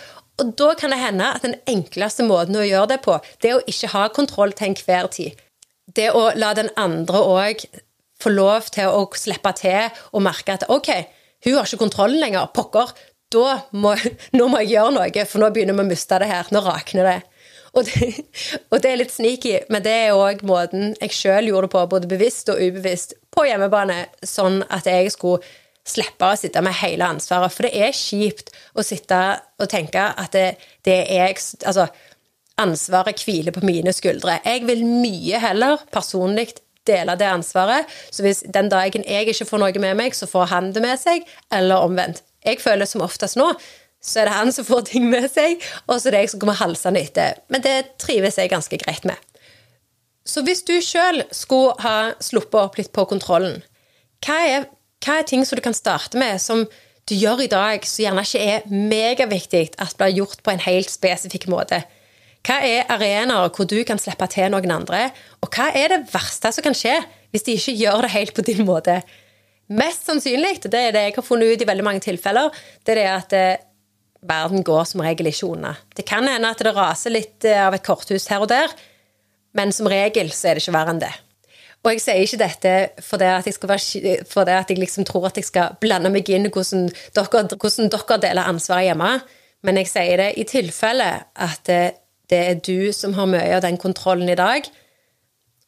Og 0.42 0.56
da 0.58 0.72
kan 0.80 0.96
det 0.96 1.04
hende 1.04 1.30
at 1.36 1.46
den 1.46 1.60
enkleste 1.70 2.26
måten 2.26 2.58
å 2.58 2.66
gjøre 2.66 2.96
det 2.96 3.02
på, 3.06 3.20
det 3.44 3.52
er 3.52 3.60
å 3.60 3.68
ikke 3.70 3.92
ha 3.94 4.08
kontroll 4.16 4.56
til 4.58 4.72
enhver 4.72 5.12
tid 5.14 5.44
det 5.96 6.10
å 6.16 6.30
la 6.40 6.54
den 6.58 6.70
andre 6.80 7.20
òg 7.20 7.66
få 8.24 8.34
lov 8.34 8.70
til 8.74 8.90
å 8.90 9.04
slippe 9.20 9.54
til 9.60 10.04
og 10.12 10.24
merke 10.26 10.56
at 10.58 10.68
OK, 10.72 10.90
hun 11.44 11.58
har 11.58 11.68
ikke 11.68 11.84
kontrollen 11.84 12.22
lenger. 12.24 12.52
Pokker. 12.56 12.96
Må, 13.74 13.96
nå 14.38 14.46
må 14.46 14.60
jeg 14.62 14.76
gjøre 14.76 14.94
noe, 14.94 15.26
for 15.26 15.42
nå 15.42 15.50
begynner 15.54 15.78
vi 15.78 15.86
å 15.86 15.90
miste 15.90 16.20
det 16.22 16.30
her. 16.30 16.52
Nå 16.54 16.62
rakner 16.66 17.10
det. 17.10 17.20
Og 17.74 17.88
det, 17.88 18.12
og 18.72 18.78
det 18.84 18.92
er 18.92 19.02
litt 19.02 19.14
sneaky, 19.14 19.56
men 19.74 19.84
det 19.86 19.96
er 20.06 20.18
òg 20.18 20.46
måten 20.46 20.94
jeg 21.00 21.18
sjøl 21.18 21.50
gjorde 21.50 21.68
det 21.68 21.74
på, 21.74 21.84
både 21.96 22.12
bevisst 22.12 22.54
og 22.54 22.62
ubevisst, 22.62 23.18
på 23.34 23.48
hjemmebane, 23.50 24.04
sånn 24.22 24.62
at 24.70 24.86
jeg 24.90 25.10
skulle 25.16 25.42
slippe 25.84 26.30
å 26.30 26.38
sitte 26.40 26.62
med 26.64 26.78
hele 26.80 27.10
ansvaret. 27.16 27.52
For 27.52 27.68
det 27.68 27.74
er 27.88 27.98
kjipt 27.98 28.54
å 28.78 28.86
sitte 28.86 29.20
og 29.60 29.70
tenke 29.72 30.06
at 30.14 30.36
det, 30.36 30.48
det 30.86 31.00
er 31.04 31.26
jeg 31.26 31.42
Altså, 31.66 31.90
ansvaret 32.62 33.24
hviler 33.26 33.56
på 33.56 33.66
mine 33.66 33.92
skuldre. 33.96 34.38
Jeg 34.46 34.68
vil 34.70 34.86
mye 34.86 35.42
heller 35.42 35.82
personlig 35.92 36.54
dele 36.90 37.16
det 37.20 37.30
ansvaret. 37.30 37.90
Så 38.12 38.26
hvis 38.26 38.44
den 38.48 38.72
dagen 38.72 39.06
jeg 39.08 39.30
ikke 39.32 39.48
får 39.50 39.64
noe 39.64 39.86
med 39.86 39.98
meg, 40.00 40.18
så 40.18 40.30
får 40.30 40.52
han 40.52 40.74
det 40.76 40.84
med 40.84 41.00
seg, 41.02 41.26
eller 41.54 41.86
omvendt. 41.86 42.24
Jeg 42.44 42.60
føler 42.60 42.90
som 42.90 43.06
oftest 43.06 43.40
nå 43.40 43.54
så 44.04 44.20
er 44.20 44.28
det 44.28 44.36
han 44.36 44.52
som 44.52 44.66
får 44.68 44.88
ting 44.92 45.06
med 45.08 45.30
seg, 45.32 45.62
og 45.88 45.96
så 45.96 46.10
er 46.10 46.18
det 46.18 46.24
jeg 46.26 46.34
som 46.34 46.42
kommer 46.42 46.60
halsende 46.60 47.00
etter. 47.00 47.38
Men 47.48 47.64
det 47.64 47.96
trives 48.04 48.36
jeg 48.40 48.52
ganske 48.52 48.80
greit 48.82 49.06
med. 49.08 49.16
Så 50.28 50.44
hvis 50.44 50.64
du 50.68 50.76
sjøl 50.84 51.24
skulle 51.36 51.76
ha 51.84 52.14
sluppet 52.24 52.60
opp 52.60 52.80
litt 52.80 52.92
på 52.96 53.06
kontrollen, 53.08 53.62
hva 54.24 54.40
er, 54.48 54.68
hva 55.04 55.20
er 55.20 55.28
ting 55.28 55.44
som 55.48 55.60
du 55.60 55.64
kan 55.64 55.76
starte 55.76 56.20
med, 56.20 56.40
som 56.44 56.66
du 57.08 57.16
gjør 57.16 57.44
i 57.44 57.52
dag, 57.52 57.84
som 57.88 58.06
gjerne 58.06 58.24
ikke 58.28 58.44
er 58.44 58.68
megaviktig 58.72 59.66
at 59.84 59.98
blir 60.00 60.16
gjort 60.20 60.44
på 60.44 60.54
en 60.54 60.64
helt 60.64 60.92
spesifikk 60.92 61.50
måte? 61.52 61.84
Hva 62.44 62.58
er 62.68 62.90
arenaer 62.92 63.52
hvor 63.56 63.68
du 63.70 63.78
kan 63.88 64.00
slippe 64.02 64.28
til 64.32 64.50
noen 64.52 64.72
andre? 64.76 65.06
Og 65.40 65.52
hva 65.54 65.70
er 65.72 65.94
det 65.94 66.02
verste 66.12 66.52
som 66.52 66.66
kan 66.66 66.76
skje 66.76 66.98
hvis 67.32 67.46
de 67.48 67.56
ikke 67.56 67.78
gjør 67.80 68.04
det 68.04 68.14
helt 68.14 68.34
på 68.36 68.44
din 68.46 68.66
måte? 68.68 68.98
Mest 69.72 70.10
sannsynlig, 70.10 70.58
det 70.66 70.76
er 70.76 70.92
det 70.92 71.06
jeg 71.06 71.16
har 71.16 71.26
funnet 71.26 71.54
ut 71.54 71.64
i 71.64 71.68
veldig 71.70 71.86
mange 71.88 72.04
tilfeller, 72.04 72.52
det 72.84 72.94
er 72.94 73.00
det 73.00 73.06
at 73.14 73.36
eh, 73.38 73.62
verden 74.28 74.64
går 74.68 74.84
som 74.90 75.04
regel 75.06 75.30
ikke 75.32 75.54
unna. 75.56 75.72
Det 75.96 76.04
kan 76.06 76.28
hende 76.28 76.52
at 76.52 76.60
det 76.60 76.74
raser 76.76 77.16
litt 77.16 77.48
eh, 77.48 77.62
av 77.64 77.76
et 77.78 77.86
korthus 77.86 78.28
her 78.28 78.44
og 78.44 78.52
der, 78.52 78.76
men 79.56 79.72
som 79.72 79.88
regel 79.88 80.34
så 80.36 80.52
er 80.52 80.60
det 80.60 80.66
ikke 80.66 80.76
verre 80.76 80.94
enn 80.94 81.02
det. 81.06 81.14
Og 81.84 81.96
jeg 81.96 82.04
sier 82.04 82.22
ikke 82.24 82.42
dette 82.44 82.76
fordi 83.08 83.32
at 83.32 83.48
jeg, 83.48 83.56
være, 83.64 84.20
fordi 84.30 84.56
at 84.60 84.70
jeg 84.72 84.84
liksom 84.84 85.08
tror 85.08 85.30
at 85.32 85.40
jeg 85.40 85.48
skal 85.48 85.80
blande 85.84 86.12
meg 86.12 86.28
inn 86.32 86.52
hvordan 86.52 86.90
dere, 87.16 87.44
hvordan 87.56 87.92
dere 87.92 88.20
deler 88.24 88.52
ansvaret 88.52 88.92
hjemme, 88.92 89.12
men 89.64 89.80
jeg 89.80 89.92
sier 89.92 90.20
det 90.20 90.32
i 90.40 90.48
tilfelle 90.48 91.10
at 91.48 91.72
eh, 91.72 91.92
det 92.32 92.40
er 92.40 92.62
du 92.64 92.94
som 92.96 93.16
har 93.18 93.30
mye 93.30 93.52
av 93.58 93.64
den 93.66 93.78
kontrollen 93.82 94.30
i 94.32 94.40
dag, 94.40 94.70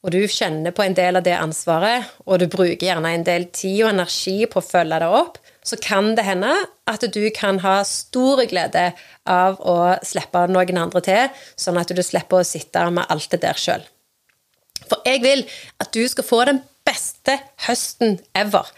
og 0.06 0.14
du 0.14 0.22
kjenner 0.30 0.74
på 0.76 0.84
en 0.86 0.94
del 0.94 1.18
av 1.18 1.26
det 1.26 1.34
ansvaret, 1.34 2.06
og 2.30 2.38
du 2.38 2.46
bruker 2.52 2.86
gjerne 2.86 3.10
en 3.10 3.26
del 3.26 3.48
tid 3.50 3.88
og 3.88 3.90
energi 3.96 4.36
på 4.46 4.62
å 4.62 4.66
følge 4.66 5.00
det 5.02 5.08
opp, 5.10 5.40
så 5.66 5.80
kan 5.82 6.12
det 6.14 6.28
hende 6.28 6.52
at 6.86 7.08
du 7.10 7.24
kan 7.34 7.58
ha 7.64 7.80
stor 7.90 8.44
glede 8.46 8.92
av 9.26 9.58
å 9.66 9.96
slippe 10.06 10.46
noen 10.52 10.78
andre 10.84 11.02
til, 11.08 11.42
sånn 11.58 11.82
at 11.82 11.90
du 11.90 12.04
slipper 12.06 12.44
å 12.44 12.46
sitte 12.46 12.86
med 12.94 13.10
alt 13.10 13.32
det 13.34 13.42
der 13.48 13.58
sjøl. 13.58 13.82
For 14.86 15.02
jeg 15.10 15.24
vil 15.26 15.42
at 15.82 15.90
du 15.96 16.04
skal 16.12 16.28
få 16.28 16.44
den 16.52 16.62
beste 16.86 17.40
høsten 17.66 18.20
ever. 18.38 18.70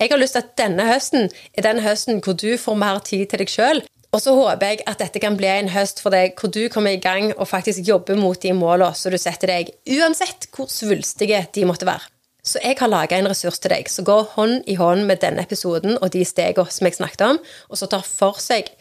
Jeg 0.00 0.14
har 0.14 0.20
lyst 0.22 0.38
til 0.38 0.46
at 0.46 0.56
denne 0.56 0.86
høsten 0.88 1.28
er 1.52 1.66
den 1.66 1.82
høsten 1.84 2.22
hvor 2.24 2.38
du 2.40 2.54
får 2.56 2.80
mer 2.80 3.02
tid 3.04 3.26
til 3.28 3.44
deg 3.44 3.52
sjøl, 3.52 3.82
og 4.10 4.22
så 4.22 4.34
håper 4.34 4.72
jeg 4.72 4.84
at 4.90 4.98
dette 5.02 5.22
kan 5.22 5.36
bli 5.38 5.48
en 5.50 5.70
høst 5.70 6.02
for 6.02 6.14
deg 6.14 6.34
hvor 6.38 6.50
du 6.50 6.64
kommer 6.72 6.94
i 6.94 7.02
gang 7.02 7.30
og 7.36 7.48
faktisk 7.50 7.86
jobber 7.86 8.18
mot 8.18 8.38
de 8.42 8.52
målene 8.56 8.96
som 8.98 9.14
du 9.14 9.18
setter 9.20 9.52
deg, 9.52 9.70
uansett 9.86 10.48
hvor 10.54 10.70
svulstige 10.72 11.44
de 11.54 11.66
måtte 11.68 11.86
være. 11.88 12.08
Så 12.42 12.58
jeg 12.64 12.78
har 12.80 12.88
laga 12.88 13.18
en 13.20 13.28
ressurs 13.28 13.60
til 13.60 13.74
deg 13.74 13.90
som 13.92 14.06
går 14.08 14.32
hånd 14.34 14.68
i 14.70 14.78
hånd 14.80 15.04
med 15.06 15.20
denne 15.22 15.44
episoden 15.44 15.98
og 16.00 16.08
de 16.14 16.24
stegene 16.24 16.72
som 16.72 16.88
jeg 16.88 16.96
snakket 16.96 17.26
om, 17.26 17.40
og 17.68 17.78
som 17.78 17.90
tar 17.92 18.06
for 18.06 18.40
seg 18.40 18.72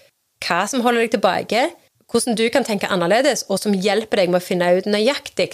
hva 0.47 0.63
som 0.71 0.81
holder 0.81 1.05
deg 1.05 1.17
tilbake, 1.17 1.65
hvordan 2.09 2.37
du 2.39 2.45
kan 2.49 2.65
tenke 2.65 2.87
annerledes, 2.89 3.43
og 3.51 3.59
som 3.59 3.75
hjelper 3.75 4.23
deg 4.23 4.31
med 4.31 4.39
å 4.39 4.45
finne 4.45 4.71
ut 4.79 4.87
nøyaktig 4.89 5.51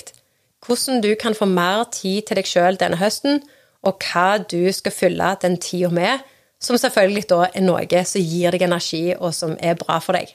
hvordan 0.65 1.01
du 1.01 1.15
kan 1.19 1.35
få 1.37 1.45
mer 1.45 1.83
tid 1.93 2.25
til 2.25 2.39
deg 2.39 2.47
sjøl 2.49 2.79
denne 2.79 2.97
høsten, 2.97 3.43
og 3.85 4.01
hva 4.01 4.39
du 4.41 4.71
skal 4.73 4.95
fylle 4.95 5.35
den 5.43 5.59
tida 5.61 5.91
med 5.93 6.23
som 6.65 6.77
selvfølgelig 6.79 7.27
da 7.29 7.45
er 7.51 7.63
noe 7.63 8.01
som 8.07 8.23
gir 8.23 8.55
deg 8.55 8.65
energi, 8.65 9.05
og 9.15 9.33
som 9.37 9.53
er 9.61 9.77
bra 9.79 9.99
for 10.03 10.17
deg. 10.17 10.33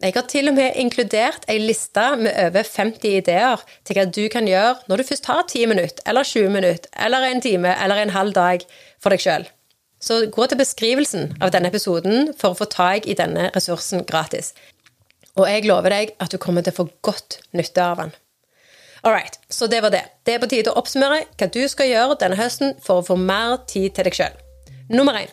Jeg 0.00 0.14
har 0.16 0.24
til 0.32 0.48
og 0.48 0.54
med 0.56 0.78
inkludert 0.80 1.42
ei 1.52 1.58
liste 1.60 2.02
med 2.16 2.32
over 2.46 2.64
50 2.64 3.18
ideer 3.18 3.60
til 3.84 3.98
hva 3.98 4.06
du 4.08 4.22
kan 4.32 4.46
gjøre 4.48 4.78
når 4.88 4.96
du 5.02 5.08
først 5.10 5.28
har 5.28 5.42
10 5.44 5.66
minutter, 5.68 6.00
eller 6.08 6.24
20 6.24 6.54
minutter, 6.54 6.88
eller 6.96 7.26
en 7.28 7.42
time, 7.44 7.74
eller 7.76 8.00
en 8.00 8.14
halv 8.14 8.32
dag 8.32 8.64
for 8.96 9.12
deg 9.12 9.20
sjøl. 9.20 9.44
Så 10.00 10.22
gå 10.32 10.46
til 10.48 10.56
beskrivelsen 10.56 11.34
av 11.44 11.52
denne 11.52 11.68
episoden 11.68 12.32
for 12.40 12.54
å 12.54 12.56
få 12.62 12.70
tak 12.72 13.04
i 13.04 13.18
denne 13.18 13.50
ressursen 13.52 14.06
gratis. 14.08 14.54
Og 15.36 15.44
jeg 15.44 15.68
lover 15.68 15.92
deg 15.92 16.14
at 16.16 16.32
du 16.32 16.40
kommer 16.40 16.64
til 16.64 16.72
å 16.72 16.78
få 16.80 16.88
godt 17.04 17.42
nytte 17.52 17.84
av 17.84 18.00
den. 18.00 18.14
All 19.04 19.12
right, 19.12 19.36
så 19.52 19.68
det 19.68 19.82
var 19.84 19.92
det. 19.92 20.06
Det 20.24 20.34
er 20.34 20.40
på 20.40 20.48
tide 20.48 20.72
å 20.72 20.80
oppsummere 20.80 21.26
hva 21.36 21.50
du 21.52 21.60
skal 21.68 21.92
gjøre 21.92 22.16
denne 22.24 22.40
høsten 22.40 22.72
for 22.80 23.00
å 23.00 23.04
få 23.04 23.20
mer 23.20 23.58
tid 23.68 23.92
til 23.96 24.08
deg 24.08 24.16
sjøl. 24.16 24.40
Nummer 24.88 25.20
én 25.20 25.28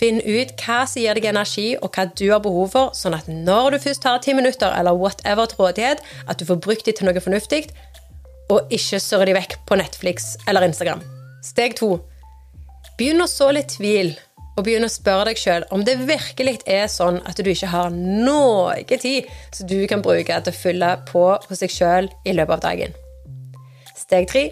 Finn 0.00 0.22
ut 0.24 0.54
hva 0.62 0.78
som 0.88 1.02
gir 1.02 1.18
deg 1.18 1.26
energi, 1.28 1.74
og 1.76 1.92
hva 1.92 2.06
du 2.16 2.30
har 2.30 2.40
behov 2.40 2.70
for, 2.72 2.94
sånn 2.96 3.18
at 3.18 3.26
når 3.28 3.74
du 3.74 3.82
først 3.84 4.06
har 4.08 4.22
ti 4.24 4.32
minutter 4.36 4.72
eller 4.72 4.96
whatever 4.96 5.50
til 5.50 5.60
rådighet, 5.60 6.00
at 6.24 6.40
du 6.40 6.46
får 6.48 6.62
brukt 6.64 6.88
dem 6.88 6.96
til 6.96 7.10
noe 7.10 7.20
fornuftig, 7.20 7.66
og 8.50 8.72
ikke 8.72 9.00
surre 9.02 9.28
de 9.28 9.36
vekk 9.36 9.58
på 9.68 9.76
Netflix 9.76 10.32
eller 10.48 10.64
Instagram. 10.64 11.04
Steg 11.44 11.76
to. 11.76 11.98
Begynn 12.96 13.20
å 13.20 13.28
så 13.28 13.50
litt 13.52 13.74
tvil, 13.76 14.14
og 14.56 14.64
begynn 14.64 14.88
å 14.88 14.92
spørre 14.92 15.28
deg 15.28 15.40
sjøl 15.40 15.68
om 15.72 15.84
det 15.84 15.98
virkelig 16.08 16.58
er 16.68 16.88
sånn 16.90 17.20
at 17.28 17.38
du 17.38 17.52
ikke 17.52 17.70
har 17.70 17.92
noe 17.92 18.80
tid 18.90 19.28
som 19.52 19.68
du 19.68 19.78
kan 19.88 20.02
bruke 20.04 20.40
til 20.40 20.52
å 20.52 20.60
fylle 20.62 20.94
på 21.12 21.26
hos 21.44 21.62
deg 21.62 21.72
sjøl 21.72 22.10
i 22.24 22.34
løpet 22.36 22.56
av 22.56 22.64
dagen. 22.66 22.96
Steg 23.96 24.32
tre. 24.32 24.44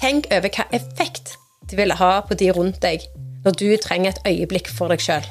Tenk 0.00 0.28
over 0.32 0.52
hva 0.52 0.68
effekt 0.76 1.34
det 1.68 1.76
vil 1.80 1.92
ha 1.96 2.12
på 2.24 2.36
de 2.38 2.52
rundt 2.56 2.80
deg 2.84 3.04
når 3.44 3.56
du 3.60 3.68
trenger 3.80 4.12
et 4.12 4.24
øyeblikk 4.32 4.70
for 4.72 4.92
deg 4.92 5.02
sjøl. 5.04 5.26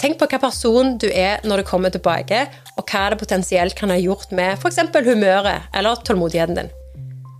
Tenk 0.00 0.16
på 0.20 0.28
hva 0.30 0.40
person 0.40 0.94
du 1.00 1.10
er 1.12 1.42
når 1.44 1.60
du 1.60 1.68
kommer 1.68 1.92
tilbake, 1.92 2.46
og 2.76 2.86
hva 2.88 3.10
det 3.12 3.20
potensielt 3.20 3.76
kan 3.76 3.92
ha 3.92 3.98
gjort 4.00 4.32
med 4.32 4.56
f.eks. 4.56 4.80
humøret 4.94 5.68
eller 5.76 6.00
tålmodigheten 6.06 6.56
din. 6.56 6.72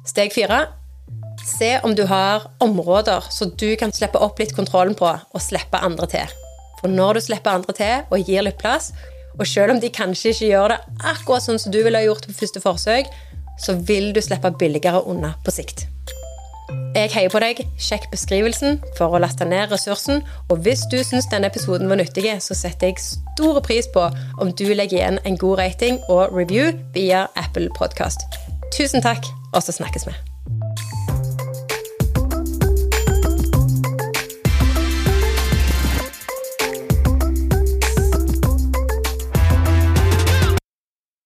Steg 0.09 0.35
fire 0.35 0.67
se 1.47 1.79
om 1.85 1.95
du 1.97 2.05
har 2.05 2.45
områder 2.61 3.25
så 3.33 3.49
du 3.49 3.71
kan 3.81 3.93
slippe 3.93 4.21
opp 4.21 4.39
litt 4.41 4.53
kontrollen 4.57 4.95
på, 4.97 5.09
og 5.09 5.43
slippe 5.43 5.81
andre 5.81 6.09
til. 6.11 6.37
For 6.81 6.93
når 6.93 7.17
du 7.17 7.25
slipper 7.25 7.57
andre 7.57 7.77
til 7.77 8.13
og 8.13 8.29
gir 8.29 8.45
litt 8.45 8.61
plass, 8.61 8.93
og 9.39 9.47
selv 9.49 9.75
om 9.75 9.81
de 9.81 9.93
kanskje 9.95 10.35
ikke 10.35 10.51
gjør 10.51 10.75
det 10.75 10.81
akkurat 11.13 11.47
sånn 11.47 11.61
som 11.63 11.73
du 11.73 11.81
ville 11.85 12.03
gjort 12.05 12.29
på 12.29 12.37
første 12.43 12.61
forsøk, 12.61 13.09
så 13.61 13.77
vil 13.89 14.13
du 14.17 14.21
slippe 14.25 14.53
billigere 14.61 15.05
unna 15.09 15.35
på 15.45 15.55
sikt. 15.55 15.87
Jeg 16.95 17.13
heier 17.15 17.33
på 17.33 17.41
deg. 17.43 17.63
Sjekk 17.81 18.09
beskrivelsen 18.13 18.81
for 18.99 19.15
å 19.15 19.21
laste 19.23 19.47
ned 19.49 19.71
ressursen. 19.73 20.25
Og 20.51 20.65
hvis 20.65 20.87
du 20.93 20.99
syns 21.07 21.29
denne 21.33 21.51
episoden 21.51 21.91
var 21.91 22.01
nyttig, 22.01 22.27
så 22.43 22.57
setter 22.59 22.91
jeg 22.91 23.03
stor 23.05 23.61
pris 23.67 23.89
på 23.95 24.09
om 24.43 24.55
du 24.55 24.67
legger 24.75 25.01
igjen 25.01 25.21
en 25.25 25.39
god 25.41 25.63
rating 25.63 26.01
og 26.09 26.35
review 26.37 26.75
via 26.97 27.29
Apple 27.41 27.71
Podkast. 27.79 28.27
Tusen 28.75 29.03
takk, 29.03 29.27
og 29.55 29.65
så 29.67 29.75
snakkes 29.81 30.07
vi. 30.11 30.30